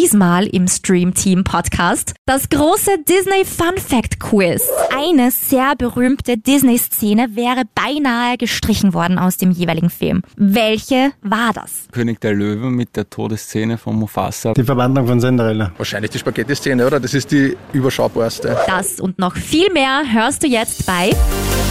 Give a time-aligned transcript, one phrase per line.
[0.00, 4.62] diesmal im Stream Team Podcast das große Disney Fun Fact Quiz.
[4.96, 10.22] Eine sehr berühmte Disney-Szene wäre beinahe gestrichen worden aus dem jeweiligen Film.
[10.36, 11.88] Welche war das?
[11.92, 14.54] König der Löwen mit der Todesszene von Mufasa.
[14.54, 15.72] Die Verwandlung von Cinderella.
[15.76, 16.98] Wahrscheinlich die Spaghetti-Szene, oder?
[16.98, 18.56] Das ist die überschaubarste.
[18.66, 21.10] Das und noch viel mehr hörst du jetzt bei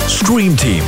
[0.08, 0.84] Stream Team,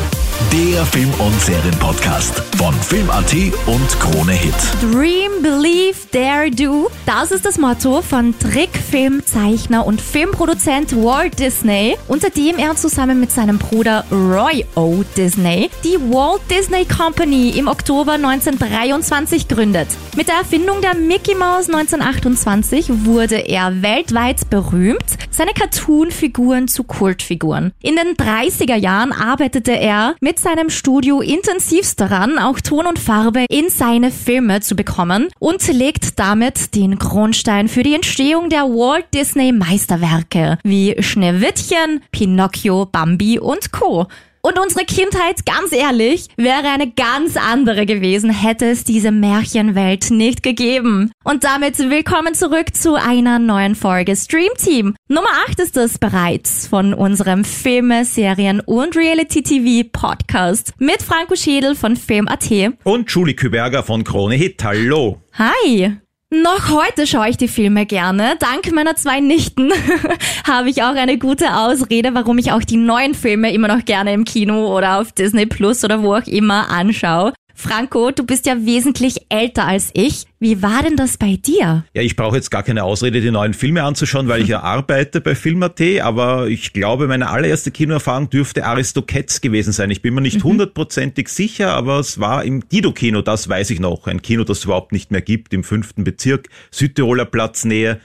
[0.51, 3.33] der Film- und Serienpodcast von Film.at
[3.67, 4.53] und Krone Hit.
[4.81, 6.89] Dream, Believe, Dare, Do.
[7.05, 13.31] Das ist das Motto von Trickfilmzeichner und Filmproduzent Walt Disney, unter dem er zusammen mit
[13.31, 15.03] seinem Bruder Roy O.
[15.16, 19.88] Disney die Walt Disney Company im Oktober 1923 gründet.
[20.16, 27.71] Mit der Erfindung der Mickey Mouse 1928 wurde er weltweit berühmt, seine Cartoon-Figuren zu Kultfiguren.
[27.81, 33.45] In den 30er Jahren arbeitete er mit seinem Studio intensivst daran, auch Ton und Farbe
[33.49, 39.05] in seine Filme zu bekommen und legt damit den Grundstein für die Entstehung der Walt
[39.13, 44.08] Disney Meisterwerke wie Schneewittchen, Pinocchio, Bambi und Co.
[44.44, 50.42] Und unsere Kindheit, ganz ehrlich, wäre eine ganz andere gewesen, hätte es diese Märchenwelt nicht
[50.42, 51.11] gegeben.
[51.23, 54.95] Und damit willkommen zurück zu einer neuen Folge Stream Team.
[55.08, 61.36] Nummer 8 ist es bereits von unserem Filme, Serien und Reality TV Podcast mit Franco
[61.36, 62.50] Schädel von Film.at.
[62.83, 64.64] Und Julie Küberger von Krone Hit.
[64.64, 65.22] Hallo.
[65.33, 65.98] Hi!
[66.33, 68.37] Noch heute schaue ich die Filme gerne.
[68.39, 69.69] Dank meiner zwei Nichten
[70.47, 74.13] habe ich auch eine gute Ausrede, warum ich auch die neuen Filme immer noch gerne
[74.13, 77.33] im Kino oder auf Disney Plus oder wo auch immer anschaue.
[77.62, 80.26] Franco, du bist ja wesentlich älter als ich.
[80.40, 81.86] Wie war denn das bei dir?
[81.94, 85.22] Ja, ich brauche jetzt gar keine Ausrede, die neuen Filme anzuschauen, weil ich ja arbeite
[85.22, 89.92] bei Film.at, aber ich glaube, meine allererste Kinoerfahrung dürfte Aristocats gewesen sein.
[89.92, 94.08] Ich bin mir nicht hundertprozentig sicher, aber es war im Dido-Kino, das weiß ich noch.
[94.08, 98.02] Ein Kino, das es überhaupt nicht mehr gibt, im fünften Bezirk, Südtiroler Platznähe.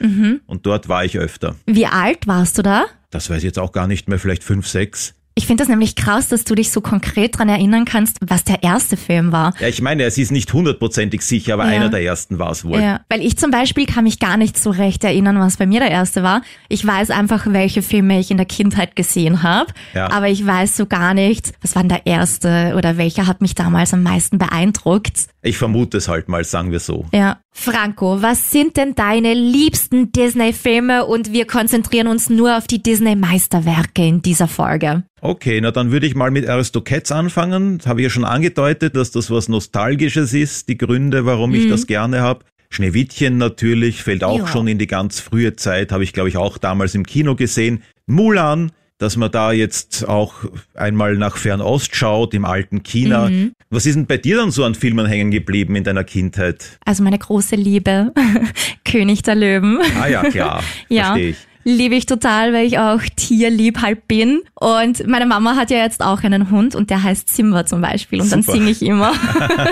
[0.47, 1.57] Und dort war ich öfter.
[1.65, 2.85] Wie alt warst du da?
[3.11, 5.15] Das weiß ich jetzt auch gar nicht mehr, vielleicht fünf, sechs.
[5.39, 8.63] Ich finde das nämlich krass, dass du dich so konkret dran erinnern kannst, was der
[8.63, 9.53] erste Film war.
[9.61, 11.73] Ja, ich meine, es ist nicht hundertprozentig sicher, aber Ja.
[11.77, 12.81] einer der ersten war es wohl.
[12.81, 15.81] Ja, weil ich zum Beispiel kann mich gar nicht so recht erinnern, was bei mir
[15.81, 16.41] der erste war.
[16.71, 20.11] Ich weiß einfach, welche Filme ich in der Kindheit gesehen habe, Ja.
[20.11, 23.55] aber ich weiß so gar nicht, was war denn der erste oder welcher hat mich
[23.55, 25.27] damals am meisten beeindruckt.
[25.47, 27.07] Ich vermute es halt mal, sagen wir so.
[27.13, 27.39] Ja.
[27.53, 34.07] Franco, was sind denn deine liebsten Disney-Filme und wir konzentrieren uns nur auf die Disney-Meisterwerke
[34.07, 35.05] in dieser Folge.
[35.21, 37.79] Okay, na dann würde ich mal mit Aristocats anfangen.
[37.79, 41.69] Das habe ich ja schon angedeutet, dass das was Nostalgisches ist, die Gründe, warum ich
[41.69, 42.45] das gerne habe.
[42.69, 44.47] Schneewittchen natürlich, fällt auch Ja.
[44.49, 47.83] schon in die ganz frühe Zeit, habe ich glaube ich auch damals im Kino gesehen.
[48.07, 50.35] Mulan, dass man da jetzt auch
[50.75, 53.31] einmal nach Fernost schaut, im alten China.
[53.71, 56.79] Was ist denn bei dir dann so an Filmen hängen geblieben in deiner Kindheit?
[56.85, 58.13] Also meine große Liebe,
[58.85, 59.79] König der Löwen.
[60.01, 61.07] Ah ja, klar, Ja.
[61.07, 61.37] verstehe ich.
[61.69, 64.43] Liebe ich total, weil ich auch tierlieb halt bin.
[64.55, 68.21] Und meine Mama hat ja jetzt auch einen Hund und der heißt Simba zum Beispiel.
[68.21, 68.57] Und dann Super.
[68.57, 69.13] singe ich immer.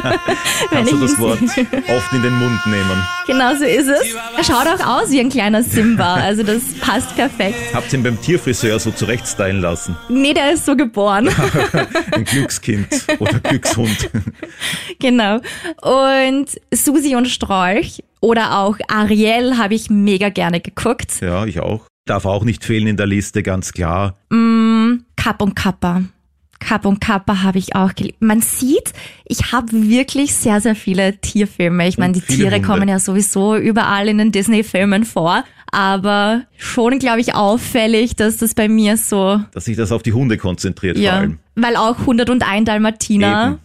[0.70, 3.00] Kannst du das Wort oft in den Mund nehmen?
[3.28, 4.12] Genau so ist es.
[4.36, 6.14] Er schaut auch aus wie ein kleiner Simba.
[6.14, 7.54] Also das passt perfekt.
[7.72, 9.96] Habt ihr ihn beim Tierfriseur so zurechtstylen lassen?
[10.08, 11.28] Nee, der ist so geboren.
[12.10, 12.88] Ein Glückskind
[13.20, 14.10] oder Glückshund.
[14.98, 15.38] genau.
[15.80, 21.20] Und Susi und Strolch oder auch Ariel habe ich mega gerne geguckt.
[21.20, 21.86] Ja, ich auch.
[22.06, 24.16] Darf auch nicht fehlen in der Liste, ganz klar.
[25.16, 26.02] Kapp und Kappa.
[26.60, 28.22] Kapp und Kappa habe ich auch geliebt.
[28.22, 28.92] Man sieht,
[29.26, 31.86] ich habe wirklich sehr, sehr viele Tierfilme.
[31.86, 32.66] Ich meine, die Tiere Hunde.
[32.66, 35.44] kommen ja sowieso überall in den Disney-Filmen vor.
[35.70, 40.12] Aber schon, glaube ich, auffällig, dass das bei mir so, Dass sich das auf die
[40.12, 41.38] Hunde konzentriert vor ja, allem.
[41.56, 43.58] weil auch 101 Dalmatiner.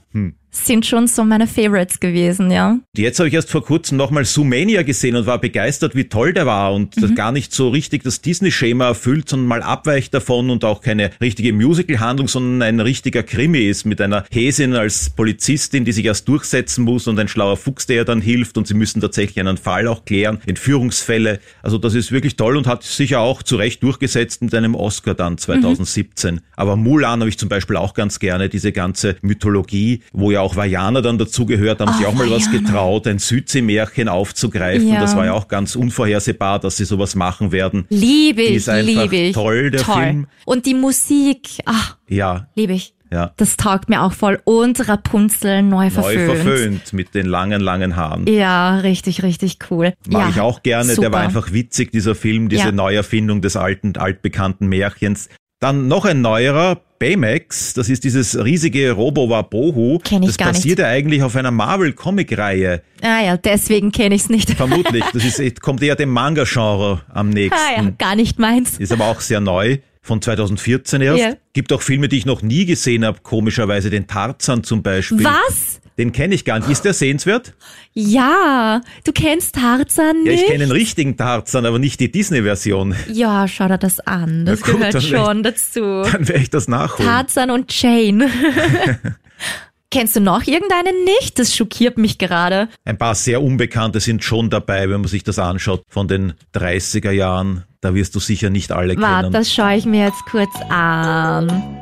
[0.51, 2.79] Sind schon so meine Favorites gewesen, ja.
[2.95, 6.45] Jetzt habe ich erst vor kurzem nochmal Zoomania gesehen und war begeistert, wie toll der
[6.45, 7.15] war und Mhm.
[7.15, 11.53] gar nicht so richtig das Disney-Schema erfüllt, sondern mal abweicht davon und auch keine richtige
[11.53, 16.83] Musical-Handlung, sondern ein richtiger Krimi ist mit einer Häsin als Polizistin, die sich erst durchsetzen
[16.83, 19.87] muss und ein schlauer Fuchs, der ihr dann hilft und sie müssen tatsächlich einen Fall
[19.87, 21.39] auch klären, Entführungsfälle.
[21.61, 24.75] Also das ist wirklich toll und hat sich ja auch zu Recht durchgesetzt mit einem
[24.75, 26.41] Oscar dann 2017.
[26.55, 30.55] Aber Mulan habe ich zum Beispiel auch ganz gerne, diese ganze Mythologie, wo ja auch
[30.55, 32.67] Vajana dann dazugehört, haben sie Ah, auch mal was Vajana.
[32.67, 34.87] getraut, ein Südsee-Märchen aufzugreifen.
[34.93, 34.99] Ja.
[35.01, 37.85] Das war ja auch ganz unvorhersehbar, dass sie sowas machen werden.
[37.89, 39.33] Liebe ich, ist einfach liebe ich.
[39.33, 40.27] toll, der Film.
[40.45, 42.93] Und die Musik, ach, Ja, liebe ich.
[43.11, 43.31] ja.
[43.37, 44.39] Das taugt mir auch voll.
[44.43, 46.25] Und Rapunzel neu Neu verföhnt.
[46.41, 48.25] verföhnt mit den langen, langen Haaren.
[48.27, 49.93] Ja, richtig, richtig cool.
[50.07, 50.89] Mag ja, ich auch gerne.
[50.95, 51.01] Super.
[51.01, 52.71] Der war einfach witzig, dieser Film, diese Ja.
[52.71, 55.29] Neuerfindung des alten, altbekannten Märchens.
[55.59, 59.99] Dann noch ein neuerer, Baymax, das ist dieses riesige Robo-Wabohu.
[59.99, 60.57] Kenn ich das gar nicht.
[60.57, 62.81] basiert ja eigentlich auf einer Marvel-Comic-Reihe.
[63.01, 64.51] Ah ja, deswegen kenne ich es nicht.
[64.57, 65.03] Vermutlich.
[65.13, 67.57] Das ist, kommt eher dem Manga-Genre am nächsten.
[67.57, 68.77] Ah ja, gar nicht meins.
[68.77, 69.77] Ist aber auch sehr neu.
[70.01, 71.19] Von 2014 erst.
[71.19, 71.33] Ja.
[71.53, 73.19] Gibt auch Filme, die ich noch nie gesehen habe.
[73.21, 75.23] Komischerweise den Tarzan zum Beispiel.
[75.23, 75.78] Was?
[75.99, 76.69] Den kenne ich gar nicht.
[76.69, 77.53] Ist der sehenswert?
[77.93, 80.41] Ja, du kennst Tarzan Ja, nicht?
[80.43, 82.95] ich kenne den richtigen Tarzan, aber nicht die Disney-Version.
[83.11, 84.45] Ja, schau dir das an.
[84.45, 85.81] Das gut, gehört werd ich- schon dazu.
[85.81, 87.07] Dann werde ich das nachholen.
[87.11, 88.29] Tarzan und Jane.
[89.91, 91.39] Kennst du noch irgendeinen nicht?
[91.39, 92.69] Das schockiert mich gerade.
[92.85, 97.11] Ein paar sehr Unbekannte sind schon dabei, wenn man sich das anschaut, von den 30er
[97.11, 97.63] Jahren.
[97.81, 99.33] Da wirst du sicher nicht alle Warte, kennen.
[99.33, 101.79] das schaue ich mir jetzt kurz an.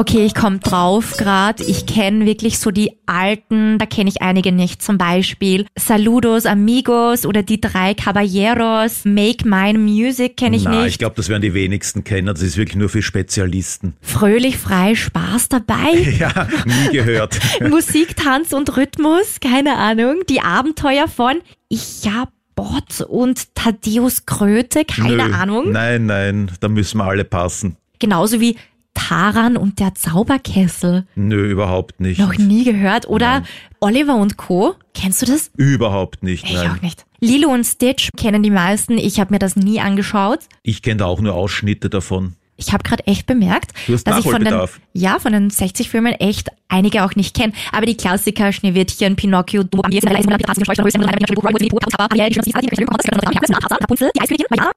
[0.00, 1.60] Okay, ich komme drauf grad.
[1.60, 4.80] Ich kenne wirklich so die alten, da kenne ich einige nicht.
[4.80, 10.92] Zum Beispiel Saludos Amigos oder die drei Caballeros, Make Mine Music kenne ich Na, nicht.
[10.92, 12.28] ich glaube, das werden die wenigsten kennen.
[12.28, 13.94] Das ist wirklich nur für Spezialisten.
[14.00, 15.76] Fröhlich, frei, Spaß dabei.
[16.18, 17.38] Ja, nie gehört.
[17.68, 20.20] Musik, Tanz und Rhythmus, keine Ahnung.
[20.30, 25.34] Die Abenteuer von Ichabod und Thaddeus Kröte, keine Nö.
[25.34, 25.72] Ahnung.
[25.72, 27.76] Nein, nein, da müssen wir alle passen.
[27.98, 28.56] Genauso wie
[28.94, 31.06] Taran und der Zauberkessel.
[31.14, 32.18] Nö, überhaupt nicht.
[32.20, 33.08] Noch nie gehört.
[33.08, 33.42] Oder
[33.80, 34.74] Oliver und Co.
[34.94, 35.50] Kennst du das?
[35.56, 36.70] Überhaupt nicht, Ich nein.
[36.70, 37.06] auch nicht.
[37.20, 38.98] Lilo und Stitch kennen die meisten.
[38.98, 40.40] Ich habe mir das nie angeschaut.
[40.62, 42.36] Ich kenne da auch nur Ausschnitte davon.
[42.56, 43.72] Ich habe gerade echt bemerkt,
[44.04, 44.54] dass ich von den,
[44.92, 47.54] ja, von den 60 Filmen echt einige auch nicht kenne.
[47.72, 49.64] Aber die Klassiker, Schneewittchen, Pinocchio,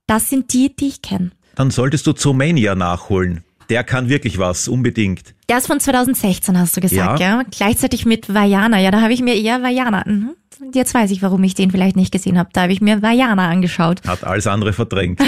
[0.08, 1.32] das sind die, die ich kenne.
[1.56, 3.44] Dann solltest du Zoomania nachholen.
[3.70, 5.34] Der kann wirklich was, unbedingt.
[5.50, 7.38] Der ist von 2016, hast du gesagt, Ja.
[7.40, 7.44] ja?
[7.50, 8.80] Gleichzeitig mit Vajana.
[8.80, 10.04] Ja, da habe ich mir eher Vajana.
[10.06, 10.32] Mhm.
[10.74, 12.50] Jetzt weiß ich, warum ich den vielleicht nicht gesehen habe.
[12.54, 15.20] Da habe ich mir Vajana angeschaut, Hat alles andere verdrängt.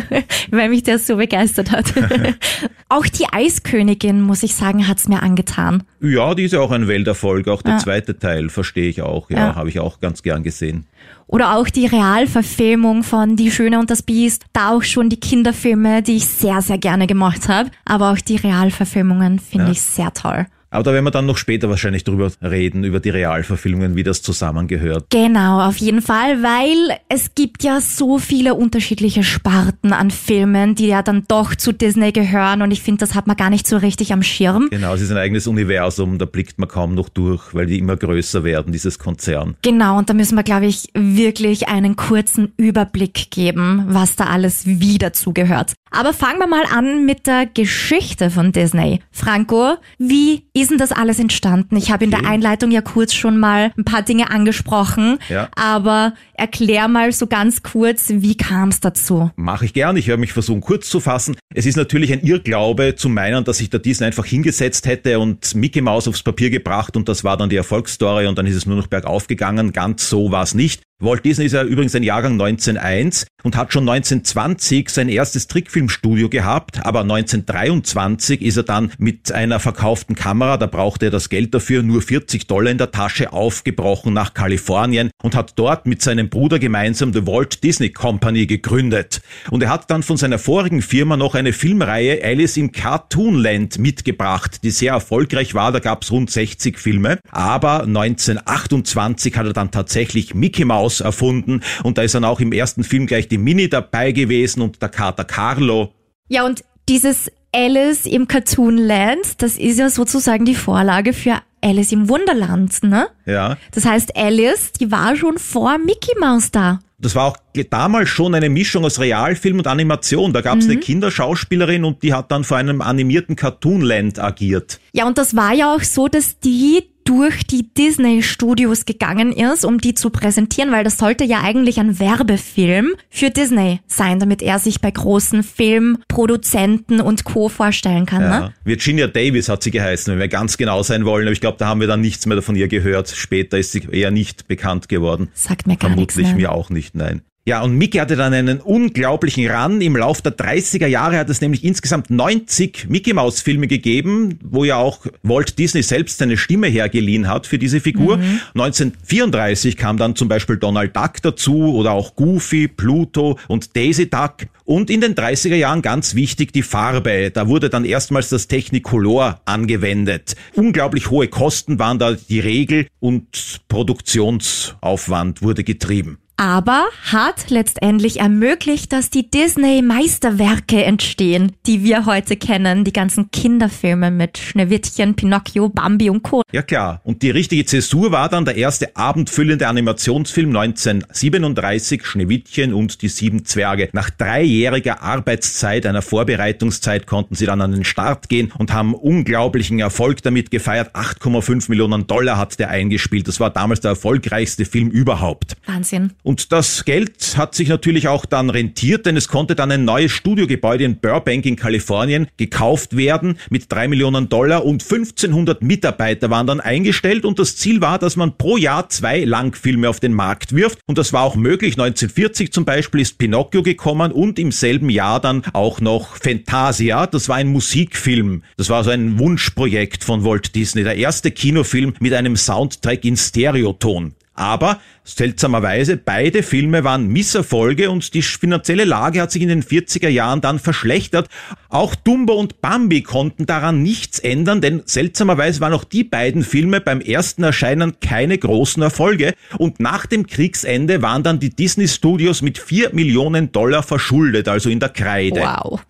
[0.50, 1.92] weil mich der so begeistert hat.
[2.88, 5.82] auch die Eiskönigin, muss ich sagen, hat's mir angetan.
[6.00, 7.48] Ja, die ist ja auch ein Welterfolg.
[7.48, 7.78] Auch der Ja.
[7.78, 9.30] zweite Teil verstehe ich auch.
[9.30, 9.54] Ja, Ja.
[9.56, 10.86] habe ich auch ganz gern gesehen.
[11.28, 14.44] Oder auch die Realverfilmung von Die Schöne und das Biest.
[14.54, 17.70] Da auch schon die Kinderfilme, die ich sehr, sehr gerne gemacht habe.
[17.84, 19.72] Aber auch die Realverfilmungen finde Ja.
[19.72, 20.46] ich sehr toll.
[20.70, 24.20] Aber da werden wir dann noch später wahrscheinlich drüber reden, über die Realverfilmungen, wie das
[24.20, 25.06] zusammengehört.
[25.10, 30.88] Genau, auf jeden Fall, weil es gibt ja so viele unterschiedliche Sparten an Filmen, die
[30.88, 33.78] ja dann doch zu Disney gehören und ich finde, das hat man gar nicht so
[33.78, 34.68] richtig am Schirm.
[34.70, 37.96] Genau, es ist ein eigenes Universum, da blickt man kaum noch durch, weil die immer
[37.96, 39.56] größer werden, dieses Konzern.
[39.62, 44.66] Genau, und da müssen wir, glaube ich, wirklich einen kurzen Überblick geben, was da alles
[44.66, 45.72] wie dazugehört.
[45.90, 49.00] Aber fangen wir mal an mit der Geschichte von Disney.
[49.10, 51.76] Franco, wie ist denn das alles entstanden?
[51.76, 52.28] Ich habe in der Okay.
[52.28, 55.48] Einleitung ja kurz schon mal ein paar Dinge angesprochen, Ja.
[55.56, 59.30] aber erklär mal so ganz kurz, wie kam es dazu?
[59.36, 61.36] Mache ich gern, ich werde mich versuchen kurz zu fassen.
[61.54, 65.54] Es ist natürlich ein Irrglaube zu meinen, dass sich der Disney einfach hingesetzt hätte und
[65.54, 68.66] Mickey Mouse aufs Papier gebracht und das war dann die Erfolgsstory und dann ist es
[68.66, 69.72] nur noch bergauf gegangen.
[69.72, 70.82] Ganz so war es nicht.
[71.00, 76.28] Walt Disney ist ja übrigens ein Jahrgang 1901 und hat schon 1920 sein erstes Trickfilmstudio
[76.28, 81.54] gehabt, aber 1923 ist er dann mit einer verkauften Kamera, da brauchte er das Geld
[81.54, 86.30] dafür, nur 40 Dollar in der Tasche, aufgebrochen nach Kalifornien und hat dort mit seinem
[86.30, 89.20] Bruder gemeinsam The Walt Disney Company gegründet.
[89.52, 94.64] Und er hat dann von seiner vorigen Firma noch eine Filmreihe Alice in Cartoonland mitgebracht,
[94.64, 99.70] die sehr erfolgreich war, da gab es rund 60 Filme, aber 1928 hat er dann
[99.70, 103.68] tatsächlich Mickey Mouse erfunden und da ist dann auch im ersten Film gleich die Minnie
[103.68, 105.92] dabei gewesen und der Kater Carlo.
[106.28, 112.08] Ja, und dieses Alice im Cartoonland, das ist ja sozusagen die Vorlage für Alice im
[112.08, 113.08] Wunderland, ne?
[113.26, 116.80] Ja, Das heißt, Alice, die war schon vor Mickey Mouse da.
[117.00, 117.36] Das war auch
[117.70, 120.32] damals schon eine Mischung aus Realfilm und Animation.
[120.32, 124.80] Da gab es eine Kinderschauspielerin und die hat dann vor einem animierten Cartoonland agiert.
[124.92, 129.78] Ja, und das war ja auch so, dass die durch die Disney-Studios gegangen ist, um
[129.78, 134.58] die zu präsentieren, weil das sollte ja eigentlich ein Werbefilm für Disney sein, damit er
[134.58, 137.48] sich bei großen Filmproduzenten und Co.
[137.48, 138.22] vorstellen kann.
[138.22, 138.40] Ja.
[138.40, 138.54] Ne?
[138.62, 141.26] Virginia Davis hat sie geheißen, wenn wir ganz genau sein wollen.
[141.26, 143.08] Aber ich glaube, da haben wir dann nichts mehr von ihr gehört.
[143.08, 145.28] Später ist sie eher nicht bekannt geworden.
[145.32, 146.12] Sagt mir gar nichts.
[146.12, 147.22] Vermutlich mir auch nicht, nein.
[147.48, 149.80] Ja, und Mickey hatte dann einen unglaublichen Run.
[149.80, 154.64] Im Lauf der 30er Jahre hat es nämlich insgesamt 90 Mickey Mouse Filme gegeben, wo
[154.64, 158.16] ja auch Walt Disney selbst seine Stimme hergeliehen hat für diese Figur.
[158.52, 164.46] 1934 kam dann zum Beispiel Donald Duck dazu oder auch Goofy, Pluto und Daisy Duck.
[164.66, 167.30] Und in den 30er Jahren ganz wichtig die Farbe.
[167.30, 170.36] Da wurde dann erstmals das Technicolor angewendet.
[170.54, 178.92] Unglaublich hohe Kosten waren da die Regel und Produktionsaufwand wurde getrieben aber hat letztendlich ermöglicht,
[178.92, 186.08] dass die Disney-Meisterwerke entstehen, die wir heute kennen, die ganzen Kinderfilme mit Schneewittchen, Pinocchio, Bambi
[186.10, 186.42] und Co.
[186.52, 193.02] Ja klar, und die richtige Zäsur war dann der erste abendfüllende Animationsfilm 1937, Schneewittchen und
[193.02, 193.88] die sieben Zwerge.
[193.92, 199.80] Nach dreijähriger Arbeitszeit, einer Vorbereitungszeit, konnten sie dann an den Start gehen und haben unglaublichen
[199.80, 200.94] Erfolg damit gefeiert.
[200.94, 203.26] 8,5 Millionen Dollar hat der eingespielt.
[203.26, 205.56] Das war damals der erfolgreichste Film überhaupt.
[205.66, 206.12] Wahnsinn.
[206.28, 210.12] Und das Geld hat sich natürlich auch dann rentiert, denn es konnte dann ein neues
[210.12, 216.46] Studiogebäude in Burbank in Kalifornien gekauft werden mit drei Millionen Dollar und 1500 Mitarbeiter waren
[216.46, 220.54] dann eingestellt und das Ziel war, dass man pro Jahr zwei Langfilme auf den Markt
[220.54, 221.78] wirft und das war auch möglich.
[221.78, 227.06] 1940 zum Beispiel ist Pinocchio gekommen und im selben Jahr dann auch noch Fantasia.
[227.06, 228.42] Das war ein Musikfilm.
[228.58, 230.82] Das war so ein Wunschprojekt von Walt Disney.
[230.82, 234.12] Der erste Kinofilm mit einem Soundtrack in Stereoton.
[234.38, 240.08] Aber seltsamerweise, beide Filme waren Misserfolge und die finanzielle Lage hat sich in den 40er
[240.08, 241.28] Jahren dann verschlechtert.
[241.70, 246.80] Auch Dumbo und Bambi konnten daran nichts ändern, denn seltsamerweise waren auch die beiden Filme
[246.80, 252.40] beim ersten Erscheinen keine großen Erfolge und nach dem Kriegsende waren dann die Disney Studios
[252.40, 255.40] mit vier Millionen Dollar verschuldet, also in der Kreide.
[255.40, 255.80] Wow.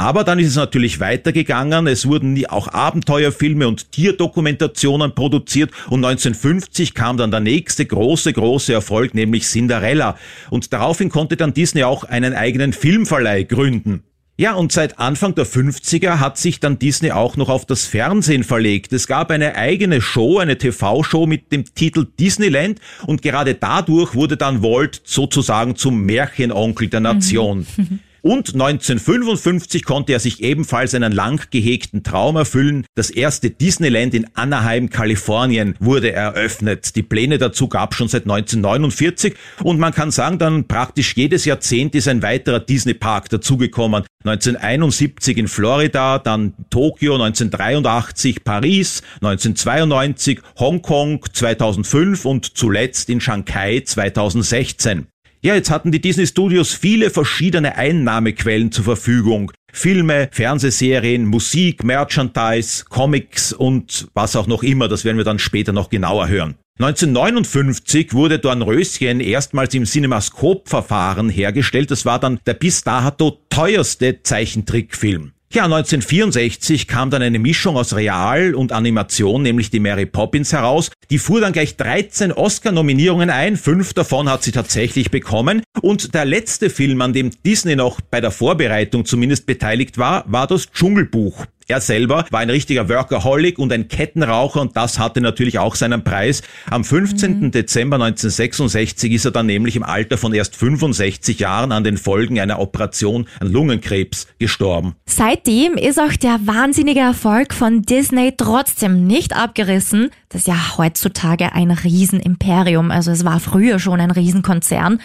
[0.00, 1.86] Aber dann ist es natürlich weitergegangen.
[1.86, 8.72] Es wurden auch Abenteuerfilme und Tierdokumentationen produziert und 1950 kam dann der nächste große, große
[8.72, 10.16] Erfolg, nämlich Cinderella.
[10.48, 14.02] Und daraufhin konnte dann Disney auch einen eigenen Filmverleih gründen.
[14.38, 18.42] Ja, und seit Anfang der 50er hat sich dann Disney auch noch auf das Fernsehen
[18.42, 18.94] verlegt.
[18.94, 24.38] Es gab eine eigene Show, eine TV-Show mit dem Titel Disneyland und gerade dadurch wurde
[24.38, 27.66] dann Walt sozusagen zum Märchenonkel der Nation.
[27.76, 27.98] Mhm.
[28.22, 32.84] Und 1955 konnte er sich ebenfalls einen lang gehegten Traum erfüllen.
[32.94, 36.96] Das erste Disneyland in Anaheim, Kalifornien wurde eröffnet.
[36.96, 41.94] Die Pläne dazu gab schon seit 1949 und man kann sagen, dann praktisch jedes Jahrzehnt
[41.94, 44.04] ist ein weiterer Disney Park dazugekommen.
[44.24, 55.06] 1971 in Florida, dann Tokio 1983, Paris 1992, Hongkong 2005 und zuletzt in Shanghai 2016.
[55.42, 59.50] Ja, jetzt hatten die Disney Studios viele verschiedene Einnahmequellen zur Verfügung.
[59.72, 65.72] Filme, Fernsehserien, Musik, Merchandise, Comics und was auch noch immer, das werden wir dann später
[65.72, 66.56] noch genauer hören.
[66.78, 71.90] 1959 wurde Dornröschen erstmals im Cinemascope-Verfahren hergestellt.
[71.90, 75.32] Das war dann der bis dato teuerste Zeichentrickfilm.
[75.52, 80.92] Ja, 1964 kam dann eine Mischung aus Real und Animation, nämlich die Mary Poppins heraus.
[81.10, 85.64] Die fuhr dann gleich 13 Oscar-Nominierungen ein, fünf davon hat sie tatsächlich bekommen.
[85.82, 90.46] Und der letzte Film, an dem Disney noch bei der Vorbereitung zumindest beteiligt war, war
[90.46, 91.46] das Dschungelbuch.
[91.70, 96.02] Er selber war ein richtiger Workaholic und ein Kettenraucher und das hatte natürlich auch seinen
[96.02, 96.42] Preis.
[96.68, 97.38] Am 15.
[97.38, 97.50] Mhm.
[97.52, 102.40] Dezember 1966 ist er dann nämlich im Alter von erst 65 Jahren an den Folgen
[102.40, 104.96] einer Operation an Lungenkrebs gestorben.
[105.06, 110.10] Seitdem ist auch der wahnsinnige Erfolg von Disney trotzdem nicht abgerissen.
[110.28, 112.90] Das ist ja heutzutage ein Riesenimperium.
[112.90, 114.98] Also es war früher schon ein Riesenkonzern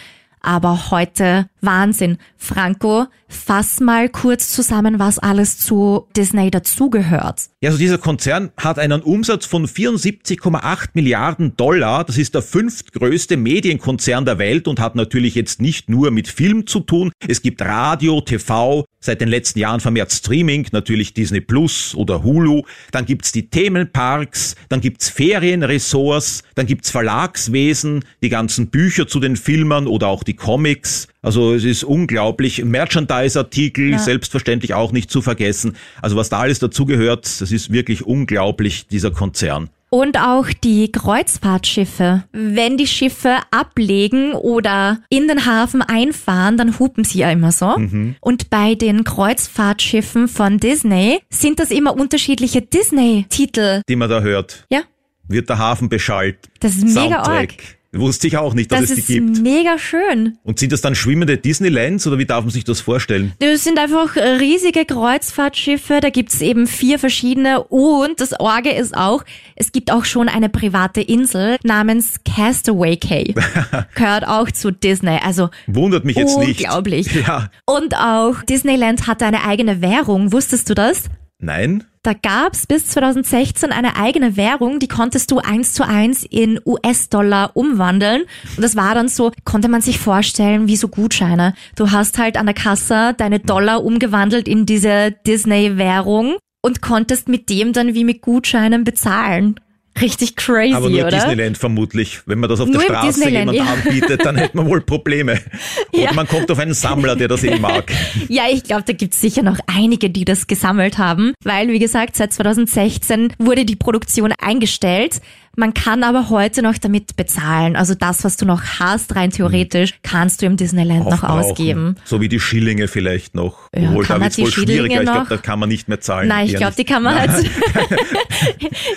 [0.45, 2.17] aber heute Wahnsinn.
[2.37, 7.49] Franco, fass mal kurz zusammen, was alles zu Disney dazugehört.
[7.61, 12.03] Ja, also dieser Konzern hat einen Umsatz von 74,8 Milliarden Dollar.
[12.03, 16.67] Das ist der fünftgrößte Medienkonzern der Welt und hat natürlich jetzt nicht nur mit Film
[16.67, 17.11] zu tun.
[17.27, 22.63] Es gibt Radio, TV, seit den letzten Jahren vermehrt Streaming, natürlich Disney Plus oder Hulu.
[22.91, 29.35] Dann gibt's die Themenparks, dann gibt's Ferienressorts, dann gibt's Verlagswesen, die ganzen Bücher zu den
[29.35, 31.07] Filmen oder auch die Comics.
[31.21, 32.63] Also es ist unglaublich.
[32.63, 33.99] Merchandise-Artikel, ja.
[33.99, 35.75] selbstverständlich auch nicht zu vergessen.
[36.01, 39.69] Also was da alles dazugehört, das ist wirklich unglaublich, dieser Konzern.
[39.89, 42.23] Und auch die Kreuzfahrtschiffe.
[42.33, 47.77] Wenn die Schiffe ablegen oder in den Hafen einfahren, dann hupen sie ja immer so.
[47.77, 48.15] Mhm.
[48.19, 53.81] Und bei den Kreuzfahrtschiffen von Disney sind das immer unterschiedliche Disney-Titel.
[53.87, 54.65] Die man da hört.
[54.69, 54.81] Ja.
[55.27, 56.37] Wird der Hafen beschallt.
[56.59, 57.27] Das ist mega Soundtrack.
[57.27, 57.74] arg.
[57.95, 59.29] Wusste ich auch nicht, dass das es die gibt.
[59.29, 60.37] Das ist mega schön.
[60.43, 63.33] Und sind das dann schwimmende Disneylands oder wie darf man sich das vorstellen?
[63.39, 69.23] Das sind einfach riesige Kreuzfahrtschiffe, da gibt's eben vier verschiedene und das Orge ist auch,
[69.55, 73.33] es gibt auch schon eine private Insel namens Castaway Cay.
[73.95, 77.13] Gehört auch zu Disney, also Wundert mich jetzt unglaublich.
[77.13, 77.15] nicht.
[77.25, 77.49] Ja.
[77.65, 81.05] Und auch Disneyland hat eine eigene Währung, wusstest du das?
[81.45, 81.83] Nein?
[82.03, 87.51] Da gab's bis 2016 eine eigene Währung, die konntest du eins zu eins in US-Dollar
[87.55, 88.23] umwandeln.
[88.55, 91.55] Und das war dann so, konnte man sich vorstellen, wie so Gutscheine.
[91.75, 97.49] Du hast halt an der Kasse deine Dollar umgewandelt in diese Disney-Währung und konntest mit
[97.49, 99.59] dem dann wie mit Gutscheinen bezahlen.
[100.01, 101.09] Richtig crazy, Aber nur oder?
[101.11, 102.19] Disneyland vermutlich.
[102.25, 103.63] Wenn man das auf Nur der Straße jemand ja.
[103.63, 105.39] anbietet, dann hätte man wohl Probleme.
[105.93, 106.13] Oder Ja.
[106.13, 107.89] man kommt auf einen Sammler, der das eben mag.
[108.27, 112.17] Ja, ich glaube, da gibt's sicher noch einige, die das gesammelt haben, weil, wie gesagt,
[112.17, 115.21] seit 2016 wurde die Produktion eingestellt.
[115.55, 117.75] Man kann aber heute noch damit bezahlen.
[117.75, 121.95] Also das, was du noch hast, rein theoretisch, kannst du im Disneyland noch ausgeben.
[122.03, 123.69] So wie die Schillinge vielleicht noch.
[123.75, 124.83] Ja, Obwohl, kann da die wohl schwieriger.
[124.83, 126.27] Schillinge Ich glaube, da kann man nicht mehr zahlen.
[126.27, 127.31] Nein, ich glaube, die kann man halt.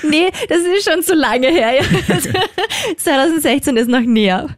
[0.08, 1.74] nee, das ist schon zu lange her.
[1.74, 1.82] Ja.
[2.96, 4.48] 2016 ist noch näher.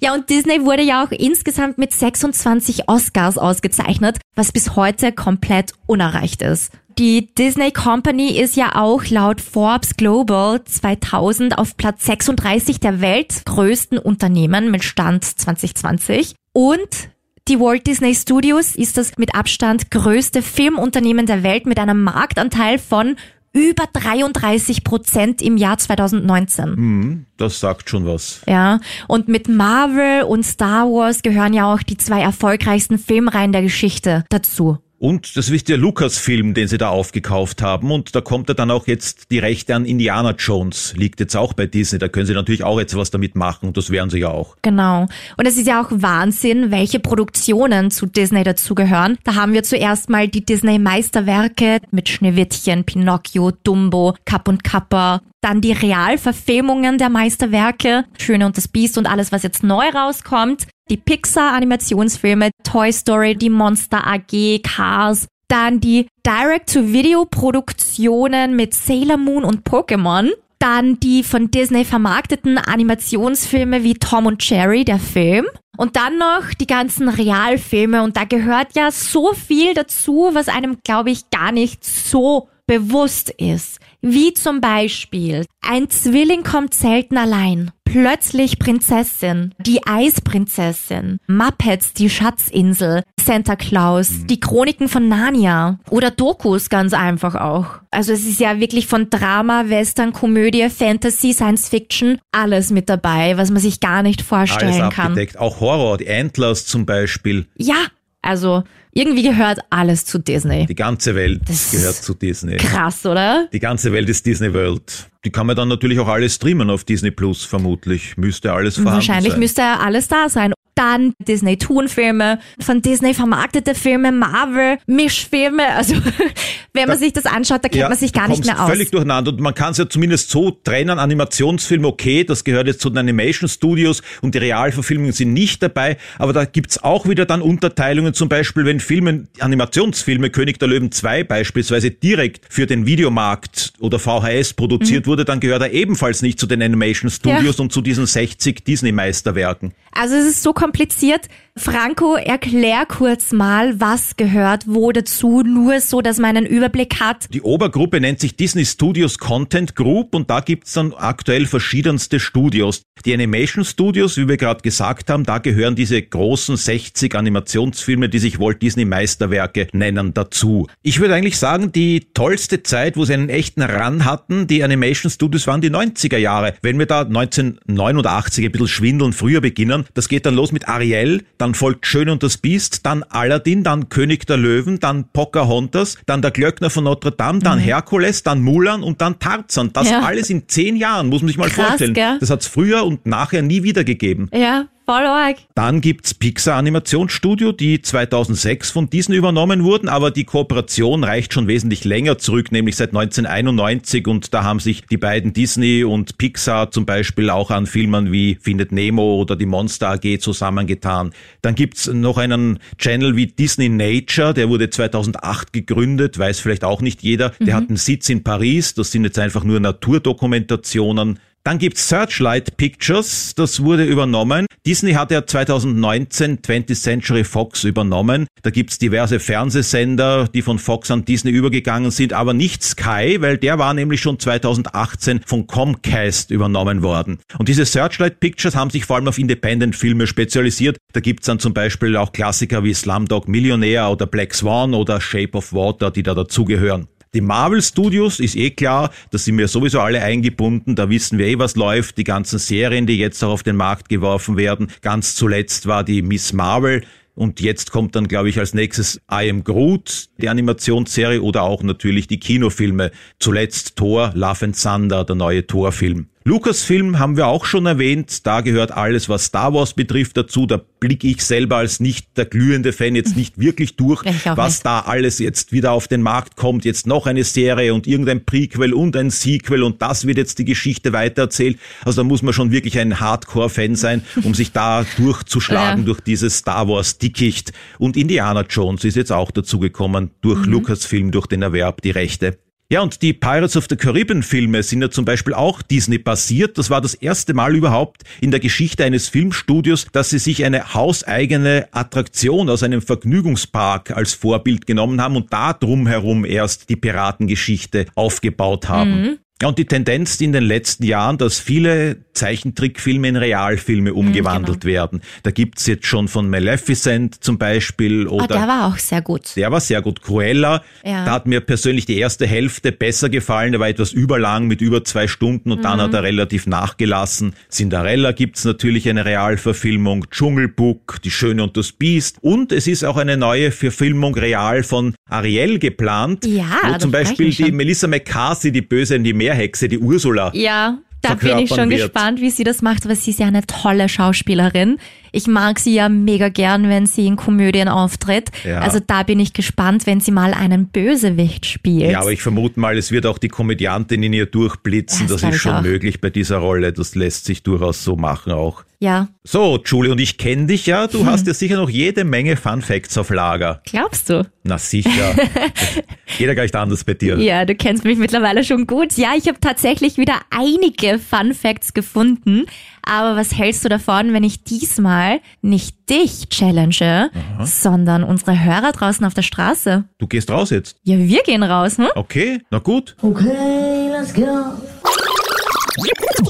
[0.00, 5.72] Ja, und Disney wurde ja auch insgesamt mit 26 Oscars ausgezeichnet, was bis heute komplett
[5.86, 6.72] unerreicht ist.
[6.98, 13.98] Die Disney Company ist ja auch laut Forbes Global 2000 auf Platz 36 der weltgrößten
[13.98, 17.10] Unternehmen mit Stand 2020 und
[17.48, 22.78] die Walt Disney Studios ist das mit Abstand größte Filmunternehmen der Welt mit einem Marktanteil
[22.78, 23.16] von
[23.52, 27.26] über 33 Prozent im Jahr 2019.
[27.36, 28.42] Das sagt schon was.
[28.46, 33.62] Ja, und mit Marvel und Star Wars gehören ja auch die zwei erfolgreichsten Filmreihen der
[33.62, 34.78] Geschichte dazu.
[35.02, 37.90] Und das ist der Lucasfilm, den sie da aufgekauft haben.
[37.90, 40.94] Und da kommt ja dann auch jetzt die Rechte an Indiana Jones.
[40.96, 41.98] Liegt jetzt auch bei Disney.
[41.98, 43.66] Da können sie natürlich auch jetzt was damit machen.
[43.66, 44.56] Und das werden sie ja auch.
[44.62, 45.08] Genau.
[45.36, 49.18] Und es ist ja auch Wahnsinn, welche Produktionen zu Disney dazugehören.
[49.24, 55.20] Da haben wir zuerst mal die Disney-Meisterwerke mit Schneewittchen, Pinocchio, Dumbo, Kapp und Kappa.
[55.40, 60.68] Dann die Realverfilmungen der Meisterwerke, Schöne und das Biest und alles, was jetzt neu rauskommt.
[60.92, 65.26] Die Pixar-Animationsfilme, Toy Story, die Monster AG, Cars.
[65.48, 70.28] Dann die Direct-to-Video-Produktionen mit Sailor Moon und Pokémon.
[70.58, 75.46] Dann die von Disney vermarkteten Animationsfilme wie Tom und Jerry, der Film.
[75.78, 78.02] Und dann noch die ganzen Realfilme.
[78.02, 83.30] Und da gehört ja so viel dazu, was einem, glaube ich, gar nicht so bewusst
[83.30, 83.80] ist.
[84.04, 87.70] Wie zum Beispiel, ein Zwilling kommt selten allein.
[87.84, 96.68] Plötzlich Prinzessin, die Eisprinzessin, Muppets, die Schatzinsel, Santa Claus, die Chroniken von Narnia oder Dokus
[96.68, 97.66] ganz einfach auch.
[97.92, 103.36] Also es ist ja wirklich von Drama, Western, Komödie, Fantasy, Science Fiction alles mit dabei,
[103.36, 105.08] was man sich gar nicht Alles vorstellen kann.
[105.12, 105.38] abgedeckt.
[105.38, 107.46] Auch Horror, die Antlers zum Beispiel.
[107.56, 107.86] Ja,
[108.20, 110.66] also irgendwie gehört alles zu Disney.
[110.66, 112.56] Die ganze Welt Das gehört zu Disney.
[112.58, 113.48] Krass, oder?
[113.52, 115.08] Die ganze Welt ist Disney World.
[115.24, 118.16] Die kann man dann natürlich auch alles streamen auf Disney Plus, vermutlich.
[118.16, 119.40] Müsste alles vorhanden Wahrscheinlich sein.
[119.40, 120.52] müsste alles da sein.
[120.82, 125.64] Dann Disney-Tonfilme, von Disney vermarktete Filme, Marvel, Mischfilme.
[125.76, 125.94] Also
[126.72, 128.68] wenn man sich das anschaut, da kennt man sich gar nicht mehr aus.
[128.68, 129.30] völlig durcheinander.
[129.30, 132.98] Und man kann es ja zumindest so trennen, Animationsfilm, okay, das gehört jetzt zu den
[132.98, 138.12] Animation Studios und die Realverfilmungen sind nicht dabei, aber da gibt's auch wieder dann Unterteilungen,
[138.12, 144.00] zum Beispiel, wenn Filme, Animationsfilme, König der Löwen 2 beispielsweise direkt für den Videomarkt oder
[144.00, 144.56] VHS Mhm.
[144.56, 148.64] produziert wurde, dann gehört er ebenfalls nicht zu den Animation Studios und zu diesen 60
[148.64, 149.74] Disney-Meisterwerken.
[149.92, 151.28] Also es ist so kompliziert.
[151.54, 157.26] Franco, erklär kurz mal, was gehört wo dazu, nur so, dass man einen Überblick hat.
[157.30, 162.84] Die Obergruppe nennt sich Disney Studios Content Group und da gibt's dann aktuell verschiedenste Studios.
[163.04, 168.18] Die Animation Studios, wie wir gerade gesagt haben, da gehören diese großen 60 Animationsfilme, die
[168.18, 170.68] sich Walt Disney Meisterwerke nennen, dazu.
[170.82, 175.10] Ich würde eigentlich sagen, die tollste Zeit, wo sie einen echten Run hatten, die Animation
[175.10, 176.54] Studios waren die 90er Jahre.
[176.62, 181.24] Wenn wir da 1989 ein bisschen schwindeln, früher beginnen, das geht dann los mit Ariel,
[181.38, 186.22] dann folgt Schön und das Biest, dann Aladdin, dann König der Löwen, dann Pocahontas, dann
[186.22, 189.72] der Glöckner von Notre Dame, dann Herkules, dann Mulan und dann Tarzan.
[189.72, 190.00] Das Ja.
[190.00, 191.94] alles in zehn Jahren, muss man sich mal Krass, vorstellen.
[191.94, 192.18] gell?
[192.20, 194.28] Das hat's früher und nachher nie wieder gegeben.
[194.32, 195.36] Ja, voll arg.
[195.54, 201.46] Dann gibt's Pixar Animationsstudio, die 2006 von Disney übernommen wurden, aber die Kooperation reicht schon
[201.46, 206.70] wesentlich länger zurück, nämlich seit 1991 und da haben sich die beiden Disney und Pixar
[206.70, 211.12] zum Beispiel auch an Filmen wie Findet Nemo oder die Monster AG zusammengetan.
[211.42, 216.80] Dann gibt's noch einen Channel wie Disney Nature, der wurde 2008 gegründet, weiß vielleicht auch
[216.80, 217.30] nicht jeder.
[217.40, 221.18] Der hat einen Sitz in Paris, das sind jetzt einfach nur Naturdokumentationen.
[221.44, 224.46] Dann gibt's Searchlight Pictures, das wurde übernommen.
[224.64, 228.28] Disney hat ja 2019 20th Century Fox übernommen.
[228.42, 233.38] Da gibt's diverse Fernsehsender, die von Fox an Disney übergegangen sind, aber nicht Sky, weil
[233.38, 237.18] der war nämlich schon 2018 von Comcast übernommen worden.
[237.38, 240.76] Und diese Searchlight Pictures haben sich vor allem auf Independent-Filme spezialisiert.
[240.92, 245.36] Da gibt's dann zum Beispiel auch Klassiker wie Slumdog Millionär oder Black Swan oder Shape
[245.36, 246.86] of Water, die da dazugehören.
[247.14, 251.26] Die Marvel Studios ist eh klar, da sind wir sowieso alle eingebunden, da wissen wir
[251.26, 254.68] eh, was läuft, die ganzen Serien, die jetzt auch auf den Markt geworfen werden.
[254.80, 256.82] Ganz zuletzt war die Miss Marvel,
[257.14, 261.62] und jetzt kommt dann, glaube ich, als nächstes I Am Groot, die Animationsserie oder auch
[261.62, 262.90] natürlich die Kinofilme.
[263.18, 266.08] Zuletzt Thor, Love and Thunder, der neue Thor-Film.
[266.24, 268.26] Lucasfilm haben wir auch schon erwähnt.
[268.26, 270.46] Da gehört alles, was Star Wars betrifft, dazu.
[270.46, 274.04] Da blicke ich selber als nicht der glühende Fan jetzt nicht wirklich durch,
[274.36, 274.66] was nicht.
[274.66, 276.64] da alles jetzt wieder auf den Markt kommt.
[276.64, 280.44] Jetzt noch eine Serie und irgendein Prequel und ein Sequel und das wird jetzt die
[280.44, 281.58] Geschichte weitererzählt.
[281.84, 285.86] Also da muss man schon wirklich ein Hardcore-Fan sein, um sich da durchzuschlagen Ja.
[285.86, 287.52] durch dieses Star Wars Dickicht.
[287.78, 292.38] Und Indiana Jones ist jetzt auch dazugekommen durch Lucasfilm, durch den Erwerb, die Rechte.
[292.72, 296.56] Ja, und die Pirates of the Caribbean Filme sind ja zum Beispiel auch Disney basiert.
[296.56, 300.72] Das war das erste Mal überhaupt in der Geschichte eines Filmstudios, dass sie sich eine
[300.72, 307.84] hauseigene Attraktion aus einem Vergnügungspark als Vorbild genommen haben und da drumherum erst die Piratengeschichte
[307.94, 309.18] aufgebaut haben.
[309.42, 315.00] Ja, und die Tendenz in den letzten Jahren, dass viele Zeichentrickfilme in Realfilme umgewandelt werden.
[315.24, 319.34] Da gibt's jetzt schon von Maleficent zum Beispiel Oh, oder der war auch sehr gut.
[319.34, 320.00] der war sehr gut.
[320.00, 321.04] Cruella, Ja.
[321.04, 323.50] da hat mir persönlich die erste Hälfte besser gefallen.
[323.50, 327.34] Der war etwas überlang mit über zwei Stunden und dann hat er relativ nachgelassen.
[327.50, 330.06] Cinderella gibt's natürlich eine Realverfilmung.
[330.10, 332.18] Dschungelbook, Die Schöne und das Biest.
[332.20, 336.24] Und es ist auch eine neue Verfilmung real von Ariel geplant.
[336.26, 337.50] Ja, wo zum Beispiel die.
[337.50, 340.30] Melissa McCarthy, die Böse in die Meerhexe, die Ursula.
[340.34, 341.82] Ja, da bin ich schon wird.
[341.82, 344.78] gespannt, wie sie das macht, aber sie ist ja eine tolle Schauspielerin.
[345.12, 348.30] Ich mag sie ja mega gern, wenn sie in Komödien auftritt.
[348.44, 348.60] Ja.
[348.60, 351.90] Also da bin ich gespannt, wenn sie mal einen Bösewicht spielt.
[351.92, 355.06] Ja, aber ich vermute mal, es wird auch die Komödiantin in ihr durchblitzen.
[355.08, 355.62] Das Das, ist schon auch.
[355.62, 356.72] möglich bei dieser Rolle.
[356.72, 358.64] Das lässt sich durchaus so machen auch.
[358.80, 360.86] ja, So, Julie, und ich kenne dich ja.
[360.88, 363.60] Du hast ja sicher noch jede Menge Fun Facts auf Lager.
[363.64, 364.26] glaubst du?
[364.44, 364.90] Na sicher.
[366.18, 367.16] Jeder gleich anders bei dir.
[367.18, 368.96] Ja, du kennst mich mittlerweile schon gut.
[368.98, 372.44] Ja, ich habe tatsächlich wieder einige Fun Facts gefunden.
[372.84, 377.10] Aber was hältst du davon, wenn ich diesmal nicht dich challenge,
[377.44, 379.84] sondern unsere Hörer draußen auf der Straße?
[379.98, 380.76] Du gehst raus jetzt.
[380.82, 381.88] Ja, wir gehen raus, hm?
[381.94, 382.96] Okay, na gut.